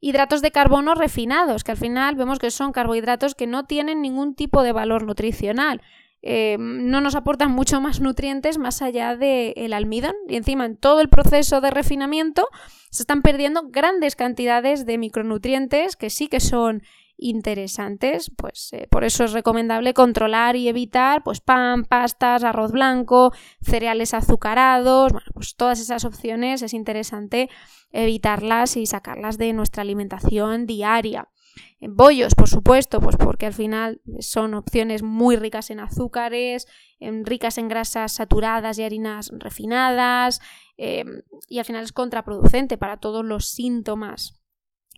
Hidratos 0.00 0.42
de 0.42 0.50
carbono 0.50 0.94
refinados, 0.94 1.64
que 1.64 1.72
al 1.72 1.76
final 1.76 2.14
vemos 2.16 2.38
que 2.38 2.50
son 2.50 2.72
carbohidratos 2.72 3.34
que 3.34 3.46
no 3.46 3.64
tienen 3.64 4.02
ningún 4.02 4.34
tipo 4.34 4.62
de 4.62 4.72
valor 4.72 5.04
nutricional. 5.04 5.82
Eh, 6.22 6.56
no 6.58 7.00
nos 7.00 7.14
aportan 7.14 7.52
mucho 7.52 7.80
más 7.80 8.00
nutrientes 8.00 8.58
más 8.58 8.82
allá 8.82 9.16
del 9.16 9.72
almidón. 9.72 10.14
Y 10.28 10.36
encima, 10.36 10.64
en 10.64 10.76
todo 10.76 11.00
el 11.00 11.08
proceso 11.08 11.60
de 11.60 11.70
refinamiento, 11.70 12.48
se 12.90 13.02
están 13.02 13.22
perdiendo 13.22 13.68
grandes 13.68 14.16
cantidades 14.16 14.86
de 14.86 14.98
micronutrientes 14.98 15.96
que 15.96 16.10
sí 16.10 16.28
que 16.28 16.40
son 16.40 16.82
interesantes, 17.18 18.30
pues 18.36 18.72
eh, 18.72 18.88
por 18.90 19.04
eso 19.04 19.24
es 19.24 19.32
recomendable 19.32 19.94
controlar 19.94 20.56
y 20.56 20.68
evitar 20.68 21.22
pues 21.22 21.40
pan, 21.40 21.84
pastas, 21.84 22.44
arroz 22.44 22.72
blanco, 22.72 23.32
cereales 23.62 24.14
azucarados, 24.14 25.12
bueno, 25.12 25.26
pues 25.32 25.56
todas 25.56 25.80
esas 25.80 26.04
opciones 26.04 26.62
es 26.62 26.74
interesante 26.74 27.48
evitarlas 27.90 28.76
y 28.76 28.86
sacarlas 28.86 29.38
de 29.38 29.52
nuestra 29.52 29.82
alimentación 29.82 30.66
diaria. 30.66 31.28
En 31.80 31.96
bollos, 31.96 32.34
por 32.34 32.48
supuesto, 32.48 33.00
pues 33.00 33.16
porque 33.16 33.46
al 33.46 33.54
final 33.54 34.02
son 34.20 34.52
opciones 34.54 35.02
muy 35.02 35.36
ricas 35.36 35.70
en 35.70 35.80
azúcares, 35.80 36.66
ricas 37.00 37.56
en 37.56 37.68
grasas 37.68 38.12
saturadas 38.12 38.78
y 38.78 38.82
harinas 38.82 39.30
refinadas, 39.32 40.40
em, 40.76 41.22
y 41.48 41.58
al 41.58 41.64
final 41.64 41.84
es 41.84 41.92
contraproducente 41.92 42.76
para 42.76 42.98
todos 42.98 43.24
los 43.24 43.48
síntomas 43.48 44.34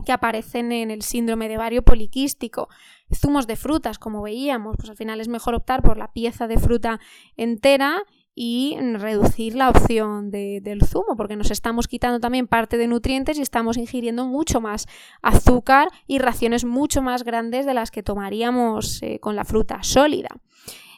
que 0.05 0.13
aparecen 0.13 0.73
en 0.73 0.91
el 0.91 1.03
síndrome 1.03 1.49
de 1.49 1.57
vario 1.57 1.83
poliquístico. 1.83 2.69
Zumos 3.15 3.47
de 3.47 3.57
frutas, 3.57 3.99
como 3.99 4.23
veíamos, 4.23 4.77
pues 4.77 4.91
al 4.91 4.97
final 4.97 5.21
es 5.21 5.29
mejor 5.29 5.55
optar 5.55 5.83
por 5.83 5.97
la 5.97 6.13
pieza 6.13 6.47
de 6.47 6.59
fruta 6.59 7.01
entera 7.37 8.05
y 8.41 8.77
reducir 8.79 9.57
la 9.57 9.69
opción 9.69 10.31
del 10.31 10.83
zumo, 10.85 11.17
porque 11.17 11.35
nos 11.35 11.51
estamos 11.51 11.89
quitando 11.89 12.21
también 12.21 12.47
parte 12.47 12.77
de 12.77 12.87
nutrientes 12.87 13.37
y 13.37 13.43
estamos 13.43 13.77
ingiriendo 13.77 14.27
mucho 14.27 14.61
más 14.61 14.87
azúcar 15.23 15.89
y 16.07 16.19
raciones 16.19 16.65
mucho 16.65 17.03
más 17.03 17.25
grandes 17.25 17.67
de 17.67 17.75
las 17.75 17.91
que 17.91 18.05
tomaríamos 18.05 19.03
eh, 19.03 19.19
con 19.19 19.35
la 19.35 19.45
fruta 19.45 19.83
sólida. 19.83 20.29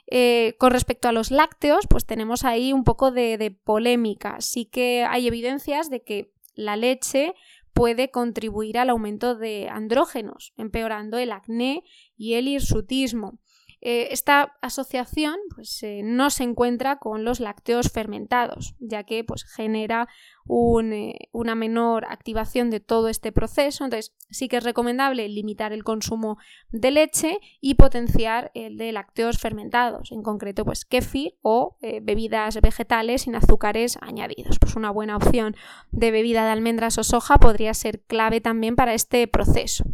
Eh, 0.07 0.55
con 0.59 0.71
respecto 0.73 1.09
a 1.09 1.13
los 1.13 1.31
lácteos, 1.31 1.87
pues 1.89 2.05
tenemos 2.05 2.45
ahí 2.45 2.75
un 2.75 2.85
poco 2.85 3.11
de, 3.11 3.39
de 3.39 3.51
polémica. 3.53 4.37
Sí 4.41 4.67
que 4.67 5.07
hay 5.09 5.27
evidencias 5.27 5.89
de 5.89 6.03
que 6.03 6.35
la 6.55 6.77
leche 6.77 7.33
puede 7.73 8.11
contribuir 8.11 8.79
al 8.79 8.91
aumento 8.91 9.35
de 9.35 9.69
andrógenos, 9.69 10.53
empeorando 10.57 11.19
el 11.19 11.33
acné 11.33 11.83
y 12.17 12.35
el 12.35 12.49
hirsutismo. 12.49 13.39
Eh, 13.83 14.09
esta 14.11 14.59
asociación 14.61 15.37
pues, 15.55 15.83
eh, 15.83 16.03
no 16.05 16.29
se 16.29 16.45
encuentra 16.45 16.99
con 16.99 17.25
los 17.25 17.41
lácteos 17.41 17.89
fermentados, 17.91 18.75
ya 18.79 19.05
que 19.05 19.25
pues, 19.25 19.45
genera 19.45 20.07
eh, 20.47 21.15
una 21.33 21.55
menor 21.55 22.05
activación 22.05 22.69
de 22.69 22.81
todo 22.81 23.09
este 23.09 23.33
proceso. 23.33 23.85
Entonces, 23.85 24.15
sí 24.29 24.49
que 24.49 24.59
es 24.59 24.65
recomendable 24.65 25.27
limitar 25.29 25.73
el 25.73 25.83
consumo 25.83 26.37
de 26.71 26.91
leche 26.91 27.39
y 27.63 27.77
potenciar 27.77 28.51
el 28.55 28.77
de 28.77 28.93
lácteos 28.93 29.39
fermentados, 29.39 30.13
en 30.13 30.23
concreto, 30.23 30.65
pues 30.65 30.85
kefir 30.85 31.39
o 31.41 31.79
bebidas 32.03 32.61
vegetales 32.61 33.23
sin 33.23 33.35
azúcares 33.35 33.97
añadidos. 34.03 34.59
Pues 34.59 34.77
una 34.77 34.91
buena 34.91 35.17
opción 35.17 35.57
de 35.91 36.11
bebida 36.11 36.45
de 36.45 36.51
almendras 36.51 36.99
o 36.99 37.05
soja 37.05 37.39
podría 37.39 37.73
ser 37.75 38.03
clave 38.03 38.41
también 38.41 38.77
para 38.77 38.95
este 38.95 39.27
proceso. 39.27 39.85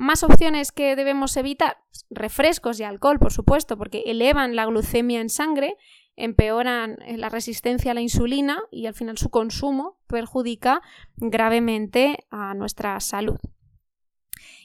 Más 0.00 0.22
opciones 0.22 0.72
que 0.72 0.96
debemos 0.96 1.36
evitar, 1.36 1.76
refrescos 2.08 2.80
y 2.80 2.84
alcohol, 2.84 3.18
por 3.18 3.34
supuesto, 3.34 3.76
porque 3.76 4.04
elevan 4.06 4.56
la 4.56 4.64
glucemia 4.64 5.20
en 5.20 5.28
sangre, 5.28 5.76
empeoran 6.16 6.96
eh, 7.02 7.18
la 7.18 7.28
resistencia 7.28 7.90
a 7.90 7.94
la 7.94 8.00
insulina 8.00 8.62
y 8.70 8.86
al 8.86 8.94
final 8.94 9.18
su 9.18 9.28
consumo 9.28 9.98
perjudica 10.06 10.80
gravemente 11.16 12.26
a 12.30 12.54
nuestra 12.54 12.98
salud. 13.00 13.38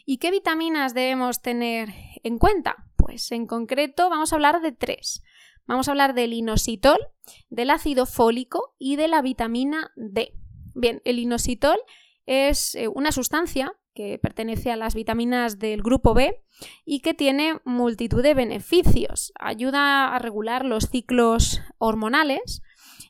¿Y 0.05 0.19
qué 0.19 0.31
vitaminas 0.31 0.93
debemos 0.93 1.41
tener 1.41 1.89
en 2.23 2.37
cuenta? 2.37 2.87
Pues 2.95 3.29
en 3.33 3.45
concreto 3.45 4.09
vamos 4.09 4.31
a 4.31 4.37
hablar 4.37 4.61
de 4.61 4.71
tres. 4.71 5.21
Vamos 5.65 5.89
a 5.89 5.91
hablar 5.91 6.13
del 6.13 6.31
inositol, 6.31 7.09
del 7.49 7.71
ácido 7.71 8.05
fólico 8.05 8.73
y 8.79 8.95
de 8.95 9.09
la 9.09 9.21
vitamina 9.21 9.91
D. 9.97 10.31
Bien, 10.75 11.01
el 11.03 11.19
inositol 11.19 11.79
es 12.25 12.73
eh, 12.75 12.87
una 12.87 13.11
sustancia 13.11 13.73
que 13.95 14.19
pertenece 14.19 14.71
a 14.71 14.75
las 14.75 14.93
vitaminas 14.93 15.57
del 15.57 15.81
grupo 15.81 16.13
B 16.13 16.43
y 16.85 16.99
que 16.99 17.15
tiene 17.15 17.59
multitud 17.63 18.21
de 18.21 18.35
beneficios. 18.35 19.31
Ayuda 19.39 20.13
a 20.13 20.19
regular 20.19 20.65
los 20.65 20.89
ciclos 20.89 21.61
hormonales, 21.79 22.61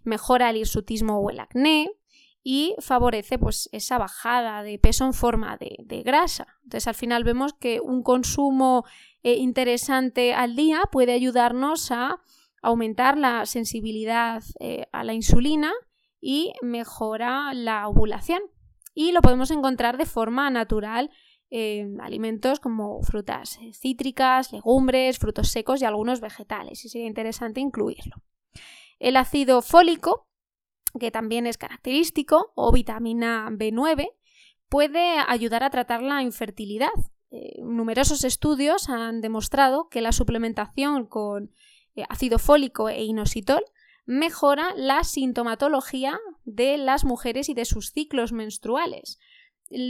mejora 0.04 0.52
el 0.52 0.58
hirsutismo 0.58 1.20
o 1.20 1.30
el 1.30 1.40
acné 1.40 1.90
y 2.44 2.76
favorece 2.80 3.40
pues, 3.40 3.68
esa 3.72 3.98
bajada 3.98 4.62
de 4.62 4.78
peso 4.78 5.06
en 5.06 5.14
forma 5.14 5.58
de, 5.58 6.04
grasa. 6.04 6.48
Entonces 6.64 6.88
al 6.88 6.96
final 6.96 7.24
vemos 7.24 7.54
que 7.54 7.82
un 7.82 8.04
consumo 8.04 8.86
eh, 9.24 9.34
interesante 9.34 10.36
al 10.36 10.56
día 10.56 10.84
puede 10.92 11.14
ayudarnos 11.14 11.92
a 11.92 12.22
aumentar 12.62 13.18
la 13.18 13.46
sensibilidad 13.48 14.44
eh, 14.60 14.86
a 14.92 15.04
la 15.04 15.14
insulina 15.14 15.74
y 16.22 16.54
mejora 16.62 17.54
la 17.54 17.88
ovulación 17.88 18.42
y 18.96 19.12
lo 19.12 19.22
podemos 19.22 19.52
encontrar 19.52 19.98
de 19.98 20.08
forma 20.08 20.50
natural 20.50 21.12
en 21.52 22.02
alimentos 22.02 22.60
como 22.60 23.04
frutas 23.04 23.60
cítricas, 23.74 24.52
legumbres, 24.52 25.20
frutos 25.20 25.50
secos 25.50 25.82
y 25.82 25.86
algunos 25.86 26.22
vegetales, 26.22 26.84
y 26.84 26.90
sería 26.90 27.06
interesante 27.06 27.60
incluirlo. 27.60 28.16
El 28.98 29.18
ácido 29.18 29.62
fólico, 29.62 30.28
que 31.00 31.12
también 31.12 31.46
es 31.46 31.58
característico, 31.58 32.54
o 32.56 32.72
vitamina 32.72 33.50
B9, 33.52 34.10
puede 34.70 35.20
ayudar 35.28 35.64
a 35.64 35.70
tratar 35.70 36.02
la 36.02 36.24
infertilidad. 36.24 36.90
Eh, 37.32 37.62
numerosos 37.62 38.24
estudios 38.24 38.90
han 38.90 39.22
demostrado 39.22 39.90
que 39.90 40.02
la 40.02 40.14
suplementación 40.14 41.06
con 41.06 41.52
eh, 41.96 42.06
ácido 42.10 42.40
fólico 42.40 42.90
e 42.90 43.04
inositol 43.04 43.64
mejora 44.06 44.74
la 44.76 45.04
sintomatología 45.04 46.20
de 46.44 46.78
las 46.78 47.06
mujeres 47.06 47.50
y 47.50 47.54
de 47.54 47.66
sus 47.66 47.92
ciclos 47.92 48.32
menstruales. 48.32 49.20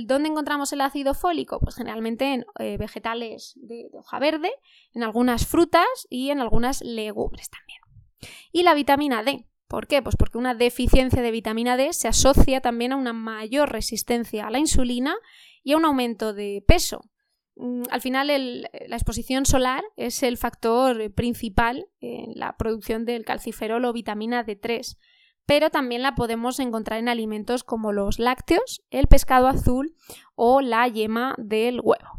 ¿Dónde 0.06 0.30
encontramos 0.30 0.72
el 0.72 0.82
ácido 0.82 1.14
fólico? 1.14 1.60
Pues 1.60 1.76
generalmente 1.76 2.34
en 2.34 2.46
eh, 2.60 2.78
vegetales 2.78 3.54
de, 3.58 3.90
hoja 3.92 4.20
verde, 4.20 4.52
en 4.94 5.04
algunas 5.04 5.46
frutas 5.46 6.08
y 6.10 6.30
en 6.30 6.40
algunas 6.40 6.82
legumbres 6.82 7.50
también. 7.50 7.80
Y 8.52 8.64
la 8.64 8.74
vitamina 8.74 9.24
D. 9.24 9.46
¿Por 9.68 9.88
qué? 9.88 10.02
Pues 10.02 10.16
porque 10.16 10.38
una 10.38 10.56
deficiencia 10.56 11.22
de 11.22 11.32
vitamina 11.32 11.76
D 11.76 11.92
se 11.92 12.08
asocia 12.08 12.62
también 12.62 12.94
a 12.94 12.96
una 12.96 13.14
mayor 13.14 13.72
resistencia 13.72 14.48
a 14.48 14.52
la 14.52 14.60
insulina 14.60 15.16
y 15.64 15.74
a 15.74 15.78
un 15.78 15.86
aumento 15.86 16.34
de 16.34 16.64
peso. 16.66 17.02
Mm, 17.56 17.84
al 17.90 18.02
final 18.02 18.28
la 18.28 18.96
exposición 18.96 19.46
solar 19.46 19.84
es 19.96 20.24
el 20.24 20.38
factor 20.38 21.12
principal 21.14 21.88
en 22.02 22.34
la 22.36 22.58
producción 22.58 23.06
del 23.06 23.26
calciferol 23.26 23.86
o 23.86 23.94
vitamina 23.94 24.46
D3, 24.46 24.98
pero 25.46 25.70
también 25.70 26.02
la 26.02 26.16
podemos 26.16 26.60
encontrar 26.60 27.00
en 27.00 27.10
alimentos 27.10 27.64
como 27.64 27.92
los 27.92 28.20
lácteos, 28.20 28.84
el 28.90 29.08
pescado 29.08 29.48
azul 29.48 29.96
o 30.36 30.62
la 30.62 30.88
yema 30.88 31.36
del 31.38 31.80
huevo. 31.82 32.16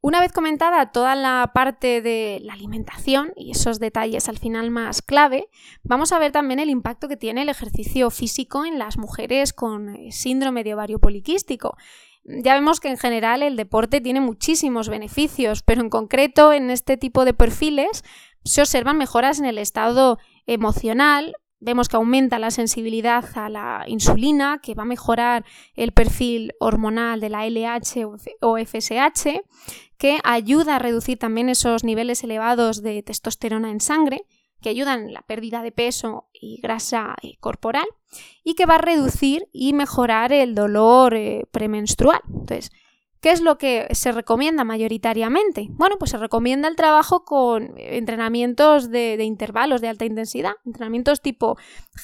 Una 0.00 0.20
vez 0.20 0.32
comentada 0.32 0.92
toda 0.92 1.14
la 1.14 1.52
parte 1.54 2.02
de 2.02 2.38
la 2.42 2.52
alimentación 2.52 3.32
y 3.36 3.52
esos 3.52 3.80
detalles 3.80 4.28
al 4.28 4.38
final 4.38 4.70
más 4.70 5.00
clave, 5.00 5.48
vamos 5.82 6.12
a 6.12 6.18
ver 6.18 6.30
también 6.30 6.60
el 6.60 6.68
impacto 6.68 7.08
que 7.08 7.16
tiene 7.16 7.40
el 7.40 7.48
ejercicio 7.48 8.10
físico 8.10 8.66
en 8.66 8.78
las 8.78 8.98
mujeres 8.98 9.54
con 9.54 9.96
síndrome 10.10 10.62
de 10.62 10.74
ovario 10.74 10.98
poliquístico. 10.98 11.78
Ya 12.24 12.54
vemos 12.54 12.80
que 12.80 12.88
en 12.88 12.96
general 12.96 13.42
el 13.42 13.56
deporte 13.56 14.00
tiene 14.00 14.20
muchísimos 14.20 14.88
beneficios, 14.88 15.62
pero 15.62 15.82
en 15.82 15.90
concreto 15.90 16.52
en 16.52 16.70
este 16.70 16.96
tipo 16.96 17.24
de 17.24 17.34
perfiles 17.34 18.02
se 18.44 18.62
observan 18.62 18.96
mejoras 18.96 19.38
en 19.38 19.44
el 19.44 19.58
estado 19.58 20.18
emocional, 20.46 21.36
vemos 21.60 21.88
que 21.88 21.96
aumenta 21.96 22.38
la 22.38 22.50
sensibilidad 22.50 23.24
a 23.34 23.48
la 23.48 23.84
insulina, 23.86 24.60
que 24.62 24.74
va 24.74 24.82
a 24.82 24.86
mejorar 24.86 25.44
el 25.74 25.92
perfil 25.92 26.52
hormonal 26.60 27.20
de 27.20 27.30
la 27.30 27.46
LH 27.46 28.06
o 28.40 28.58
FSH, 28.58 29.42
que 29.98 30.18
ayuda 30.24 30.76
a 30.76 30.78
reducir 30.78 31.18
también 31.18 31.48
esos 31.48 31.84
niveles 31.84 32.22
elevados 32.24 32.82
de 32.82 33.02
testosterona 33.02 33.70
en 33.70 33.80
sangre 33.80 34.24
que 34.64 34.70
ayudan 34.70 35.02
en 35.02 35.12
la 35.12 35.20
pérdida 35.20 35.62
de 35.62 35.72
peso 35.72 36.30
y 36.32 36.58
grasa 36.62 37.16
eh, 37.20 37.36
corporal 37.38 37.86
y 38.42 38.54
que 38.54 38.64
va 38.64 38.76
a 38.76 38.78
reducir 38.78 39.46
y 39.52 39.74
mejorar 39.74 40.32
el 40.32 40.54
dolor 40.54 41.14
eh, 41.14 41.46
premenstrual. 41.52 42.22
Entonces, 42.26 42.72
¿Qué 43.20 43.30
es 43.30 43.40
lo 43.40 43.56
que 43.56 43.88
se 43.92 44.12
recomienda 44.12 44.64
mayoritariamente? 44.64 45.68
Bueno, 45.70 45.96
pues 45.98 46.10
se 46.10 46.18
recomienda 46.18 46.68
el 46.68 46.76
trabajo 46.76 47.24
con 47.24 47.72
entrenamientos 47.78 48.90
de, 48.90 49.16
intervalos 49.24 49.80
de 49.80 49.88
alta 49.88 50.04
intensidad, 50.04 50.52
entrenamientos 50.66 51.22
tipo 51.22 51.56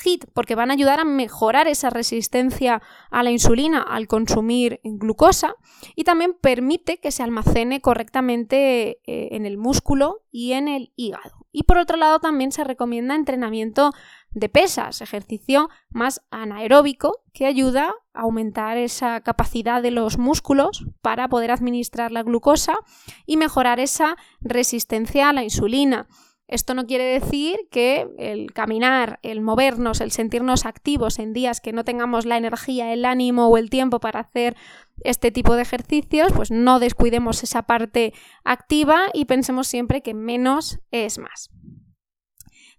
HIT, 0.04 0.26
porque 0.32 0.54
van 0.54 0.70
a 0.70 0.74
ayudar 0.74 1.00
a 1.00 1.04
mejorar 1.04 1.68
esa 1.68 1.90
resistencia 1.90 2.82
a 3.10 3.22
la 3.22 3.30
insulina 3.30 3.82
al 3.82 4.06
consumir 4.06 4.80
glucosa 4.84 5.54
y 5.94 6.04
también 6.04 6.36
permite 6.40 6.98
que 6.98 7.10
se 7.10 7.22
almacene 7.22 7.80
correctamente 7.80 9.00
eh, 9.04 9.28
en 9.32 9.46
el 9.46 9.58
músculo 9.58 10.22
y 10.30 10.52
en 10.52 10.68
el 10.68 10.92
hígado. 10.96 11.46
Y 11.52 11.64
por 11.64 11.78
otro 11.78 11.96
lado 11.96 12.20
también 12.20 12.52
se 12.52 12.62
recomienda 12.62 13.16
entrenamiento 13.16 13.92
de 14.30 14.48
pesas, 14.48 15.00
ejercicio 15.00 15.68
más 15.88 16.22
anaeróbico 16.30 17.24
que 17.32 17.46
ayuda 17.46 17.92
a 18.14 18.20
aumentar 18.20 18.76
esa 18.76 19.20
capacidad 19.22 19.82
de 19.82 19.90
los 19.90 20.18
músculos 20.18 20.84
para 21.02 21.28
poder 21.28 21.50
administrar 21.50 22.12
la 22.12 22.22
glucosa 22.22 22.78
y 23.26 23.36
mejorar 23.36 23.80
esa 23.80 24.16
resistencia 24.40 25.28
a 25.28 25.32
la 25.32 25.42
insulina. 25.42 26.06
Esto 26.50 26.74
no 26.74 26.84
quiere 26.84 27.04
decir 27.04 27.68
que 27.70 28.08
el 28.18 28.52
caminar, 28.52 29.20
el 29.22 29.40
movernos, 29.40 30.00
el 30.00 30.10
sentirnos 30.10 30.66
activos 30.66 31.20
en 31.20 31.32
días 31.32 31.60
que 31.60 31.72
no 31.72 31.84
tengamos 31.84 32.26
la 32.26 32.36
energía, 32.36 32.92
el 32.92 33.04
ánimo 33.04 33.46
o 33.46 33.56
el 33.56 33.70
tiempo 33.70 34.00
para 34.00 34.18
hacer 34.18 34.56
este 35.04 35.30
tipo 35.30 35.54
de 35.54 35.62
ejercicios, 35.62 36.32
pues 36.32 36.50
no 36.50 36.80
descuidemos 36.80 37.44
esa 37.44 37.62
parte 37.62 38.12
activa 38.42 38.98
y 39.14 39.26
pensemos 39.26 39.68
siempre 39.68 40.02
que 40.02 40.12
menos 40.12 40.80
es 40.90 41.18
más. 41.18 41.50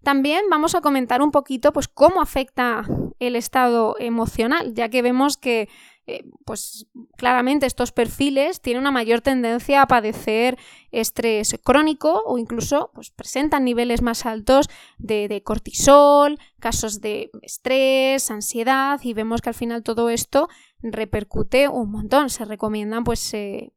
También 0.04 0.44
vamos 0.50 0.76
a 0.76 0.82
comentar 0.82 1.22
un 1.22 1.32
poquito 1.32 1.72
pues, 1.72 1.88
cómo 1.88 2.22
afecta 2.22 2.84
el 3.20 3.38
estado 3.38 3.96
emocional, 4.00 4.74
ya 4.74 4.90
que 4.90 5.02
vemos 5.02 5.38
que 5.38 5.70
eh, 6.08 6.26
pues 6.46 6.88
claramente 7.16 7.68
estos 7.68 7.92
perfiles 7.92 8.60
tienen 8.60 8.82
una 8.82 8.92
mayor 8.92 9.22
tendencia 9.22 9.84
a 9.84 9.88
padecer 9.88 10.58
estrés 10.92 11.56
crónico 11.64 12.24
o 12.26 12.40
incluso 12.40 12.92
pues, 12.96 13.12
presentan 13.12 13.64
niveles 13.64 14.02
más 14.02 14.26
altos 14.26 14.68
de, 14.98 15.42
cortisol, 15.44 16.40
casos 16.60 17.02
de 17.02 17.30
estrés, 17.44 18.32
ansiedad 18.32 19.00
y 19.04 19.14
vemos 19.14 19.42
que 19.42 19.50
al 19.50 19.56
final 19.56 19.84
todo 19.84 20.10
esto 20.10 20.50
repercute 20.82 21.68
un 21.68 21.92
montón. 21.92 22.30
Se 22.30 22.46
recomiendan 22.46 23.04
pues 23.04 23.34
eh, 23.36 23.72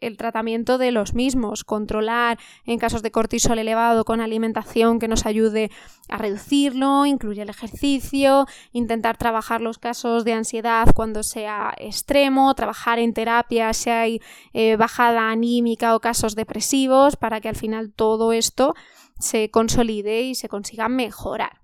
el 0.00 0.16
tratamiento 0.16 0.78
de 0.78 0.90
los 0.92 1.14
mismos, 1.14 1.64
controlar 1.64 2.38
en 2.64 2.78
casos 2.78 3.02
de 3.02 3.10
cortisol 3.10 3.58
elevado 3.58 4.04
con 4.04 4.20
alimentación 4.20 4.98
que 4.98 5.08
nos 5.08 5.26
ayude 5.26 5.70
a 6.08 6.18
reducirlo, 6.18 7.06
incluye 7.06 7.42
el 7.42 7.50
ejercicio, 7.50 8.46
intentar 8.72 9.16
trabajar 9.16 9.60
los 9.60 9.78
casos 9.78 10.24
de 10.24 10.32
ansiedad 10.32 10.88
cuando 10.94 11.22
sea 11.22 11.74
extremo, 11.76 12.54
trabajar 12.54 12.98
en 12.98 13.12
terapia 13.12 13.72
si 13.72 13.90
hay 13.90 14.20
eh, 14.52 14.76
bajada 14.76 15.30
anímica 15.30 15.94
o 15.94 16.00
casos 16.00 16.34
depresivos 16.34 17.16
para 17.16 17.40
que 17.40 17.48
al 17.48 17.56
final 17.56 17.92
todo 17.92 18.32
esto 18.32 18.74
se 19.18 19.50
consolide 19.50 20.22
y 20.22 20.34
se 20.34 20.48
consiga 20.48 20.88
mejorar. 20.88 21.60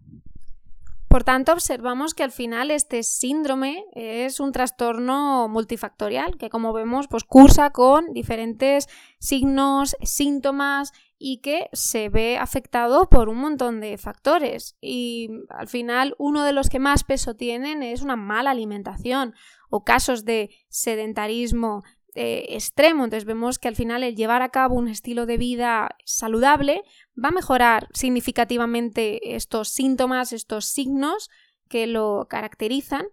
Por 1.15 1.23
tanto, 1.23 1.53
observamos 1.53 2.13
que 2.13 2.25
al 2.25 2.33
final 2.33 2.73
este 2.73 3.05
síndrome 3.05 3.85
es 3.93 4.41
un 4.41 4.51
trastorno 4.51 5.47
multifactorial 5.47 6.37
que, 6.37 6.51
como 6.51 6.73
vemos, 6.73 7.07
pues 7.07 7.23
cursa 7.23 7.71
con 7.71 8.13
diferentes 8.13 8.89
signos, 9.21 9.95
síntomas 10.03 10.91
y 11.17 11.39
que 11.39 11.69
se 11.73 12.09
ve 12.09 12.37
afectado 12.37 13.09
por 13.09 13.29
un 13.29 13.37
montón 13.37 13.81
de 13.81 13.97
factores. 13.97 14.77
Y 14.81 15.29
al 15.51 15.69
final, 15.69 16.17
uno 16.19 16.43
de 16.43 16.53
los 16.53 16.69
que 16.69 16.81
más 16.81 17.05
peso 17.05 17.37
tienen 17.37 17.85
es 17.85 18.03
una 18.03 18.17
mala 18.17 18.51
alimentación 18.51 19.35
o 19.71 19.85
casos 19.85 20.25
de 20.25 20.51
sedentarismo 20.69 21.85
eh, 22.15 22.47
extremo. 22.51 23.05
Entonces 23.05 23.25
vemos 23.25 23.59
que 23.59 23.69
al 23.69 23.77
final 23.77 24.03
el 24.03 24.15
llevar 24.15 24.43
a 24.43 24.51
cabo 24.51 24.77
un 24.77 24.89
estilo 24.89 25.27
de 25.27 25.37
vida 25.37 25.97
saludable 26.05 26.83
va 27.23 27.29
a 27.29 27.33
mejorar 27.33 27.89
significativamente 27.93 29.35
estos 29.35 29.69
síntomas, 29.71 30.33
estos 30.33 30.67
signos 30.67 31.29
que 31.69 31.87
lo 31.87 32.27
caracterizan 32.29 33.07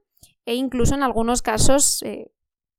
e 0.46 0.56
incluso 0.56 0.96
en 0.96 1.04
algunos 1.04 1.42
casos 1.42 2.04
eh, 2.04 2.32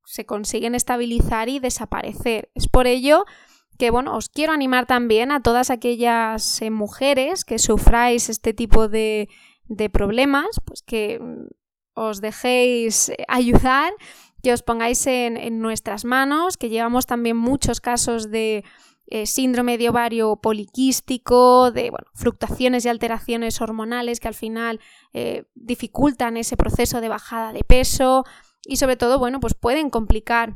se 0.05 0.25
consiguen 0.27 0.75
estabilizar 0.75 1.49
y 1.49 1.59
desaparecer. 1.59 2.51
Es 2.55 2.69
por 2.69 2.87
ello 2.87 3.25
que 3.79 3.91
bueno, 3.91 4.17
os 4.17 4.29
quiero 4.29 4.53
animar 4.53 4.87
también 4.87 5.33
a 5.33 5.43
todas 5.43 5.71
aquellas 5.71 6.63
eh, 6.63 6.71
mujeres 6.71 7.45
que 7.45 7.59
sufráis 7.59 8.29
este 8.29 8.55
tipo 8.55 8.87
de, 8.87 9.29
de 9.65 9.91
problemas, 9.91 10.61
pues 10.65 10.83
que 10.83 11.19
mm, 11.19 11.49
os 11.95 12.21
dejéis 12.21 13.11
ayudar 13.29 13.93
que 14.43 14.53
os 14.53 14.63
pongáis 14.63 15.07
en, 15.07 15.61
nuestras 15.61 16.05
manos, 16.05 16.57
que 16.57 16.69
llevamos 16.69 17.07
también 17.07 17.37
muchos 17.37 17.81
casos 17.81 18.31
de 18.31 18.65
eh, 19.07 19.27
síndrome 19.27 19.79
de 19.79 19.89
ovario 19.89 20.37
poliquístico, 20.37 21.71
de 21.71 21.93
fluctuaciones 22.15 22.85
y 22.85 22.89
alteraciones 22.89 23.61
hormonales 23.61 24.21
que 24.21 24.29
al 24.29 24.35
final 24.35 24.81
eh, 25.13 25.45
dificultan 25.55 26.37
ese 26.37 26.57
proceso 26.57 27.01
de 27.01 27.09
bajada 27.09 27.53
de 27.53 27.63
peso 27.63 28.25
y 28.65 28.77
sobre 28.77 28.97
todo, 28.97 29.19
bueno, 29.19 29.39
pues 29.41 29.55
pueden 29.55 29.91
complicar 29.91 30.55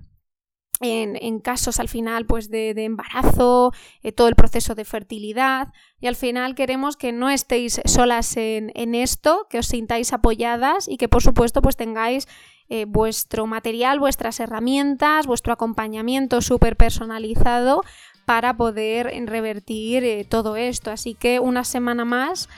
en, 0.80 1.40
casos 1.40 1.80
al 1.80 1.88
final 1.88 2.26
pues 2.26 2.50
de, 2.50 2.70
embarazo, 2.76 3.72
eh, 4.02 4.12
todo 4.12 4.28
el 4.28 4.34
proceso 4.34 4.74
de 4.74 4.84
fertilidad. 4.84 5.72
Y 6.00 6.06
al 6.06 6.16
final 6.16 6.54
queremos 6.54 6.96
que 6.96 7.12
no 7.12 7.30
estéis 7.30 7.80
solas 7.84 8.36
en, 8.36 8.72
en, 8.74 8.94
esto, 8.94 9.46
que 9.48 9.58
os 9.58 9.66
sintáis 9.66 10.12
apoyadas 10.12 10.88
y 10.88 10.98
que 10.98 11.08
por 11.08 11.22
supuesto 11.22 11.62
pues 11.62 11.76
tengáis 11.76 12.28
eh, 12.68 12.84
vuestro 12.86 13.46
material, 13.46 13.98
vuestras 13.98 14.40
herramientas, 14.40 15.26
vuestro 15.26 15.52
acompañamiento 15.52 16.40
súper 16.40 16.76
personalizado 16.76 17.82
para 18.24 18.56
poder 18.56 19.12
revertir 19.26 20.04
eh, 20.04 20.26
todo 20.28 20.56
esto. 20.56 20.90
Así 20.90 21.14
que 21.14 21.40
una 21.40 21.64
semana 21.64 22.04
más 22.04 22.48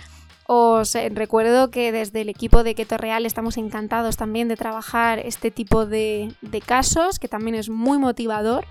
os 0.47 0.94
eh, 0.94 1.11
recuerdo 1.11 1.71
que 1.71 1.92
desde 1.92 2.23
el 2.23 2.31
equipo 2.31 2.64
de 2.64 2.75
Keto 2.75 2.97
Real 2.97 3.27
estamos 3.27 3.59
encantados 3.59 4.16
también 4.16 4.49
de 4.49 4.57
trabajar 4.57 5.18
este 5.18 5.51
tipo 5.51 5.85
de, 5.85 6.33
de 6.40 6.61
casos, 6.62 7.18
que 7.18 7.29
también 7.29 7.55
es 7.55 7.68
muy 7.68 7.99
motivador 7.99 8.64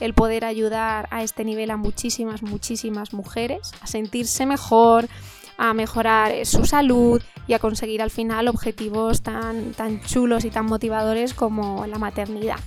el 0.00 0.14
poder 0.14 0.46
ayudar 0.46 1.06
a 1.10 1.22
este 1.22 1.44
nivel 1.44 1.70
a 1.70 1.76
muchísimas, 1.76 2.42
muchísimas 2.42 3.12
mujeres 3.12 3.72
a 3.82 3.86
sentirse 3.86 4.46
mejor, 4.46 5.06
a 5.58 5.74
mejorar 5.74 6.32
eh, 6.32 6.46
su 6.46 6.64
salud 6.64 7.20
y 7.46 7.52
a 7.52 7.58
conseguir 7.58 8.00
al 8.00 8.10
final 8.10 8.48
objetivos 8.48 9.22
tan, 9.22 9.72
tan 9.72 10.00
chulos 10.00 10.44
y 10.44 10.50
tan 10.50 10.64
motivadores 10.66 11.34
como 11.34 11.84
la 11.86 11.98
maternidad. 11.98 12.58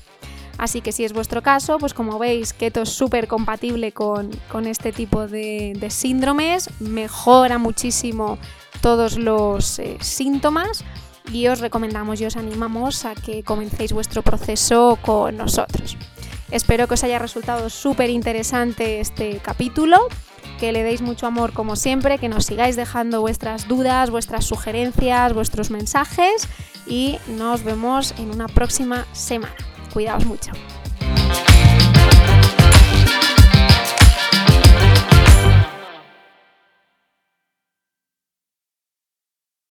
Así 0.58 0.82
que 0.82 0.92
si 0.92 1.04
es 1.04 1.14
vuestro 1.14 1.42
caso, 1.42 1.80
pues 1.80 1.96
como 1.96 2.20
veis, 2.20 2.54
Keto 2.54 2.84
es 2.84 2.90
súper 2.90 3.28
compatible 3.28 3.94
con, 3.94 4.30
este 4.68 4.92
tipo 4.92 5.28
de, 5.28 5.88
síndromes, 5.90 6.70
mejora 6.80 7.58
muchísimo 7.58 8.38
todos 8.82 9.18
los 9.18 9.80
eh, 9.80 9.98
síntomas 10.02 10.84
y 11.32 11.48
os 11.48 11.62
recomendamos 11.62 12.22
y 12.22 12.26
os 12.26 12.36
animamos 12.36 13.06
a 13.06 13.16
que 13.16 13.42
comencéis 13.44 13.94
vuestro 13.94 14.22
proceso 14.22 15.00
con 15.02 15.38
nosotros. 15.38 15.98
Espero 16.52 16.88
que 16.88 16.96
os 16.96 17.04
haya 17.04 17.18
resultado 17.18 17.70
súper 17.70 18.10
interesante 18.10 19.00
este 19.00 19.38
capítulo, 19.38 20.10
que 20.62 20.72
le 20.72 20.84
deis 20.84 21.02
mucho 21.02 21.26
amor 21.26 21.54
como 21.54 21.76
siempre, 21.76 22.20
que 22.20 22.30
nos 22.30 22.46
sigáis 22.46 22.76
dejando 22.76 23.20
vuestras 23.20 23.68
dudas, 23.68 24.12
vuestras 24.12 24.46
sugerencias, 24.46 25.34
vuestros 25.34 25.72
mensajes 25.72 26.48
y 26.86 27.18
nos 27.30 27.64
vemos 27.64 28.14
en 28.20 28.30
una 28.30 28.48
próxima 28.48 29.08
semana. 29.12 29.56
Cuidaos 29.92 30.24
mucho. 30.28 30.52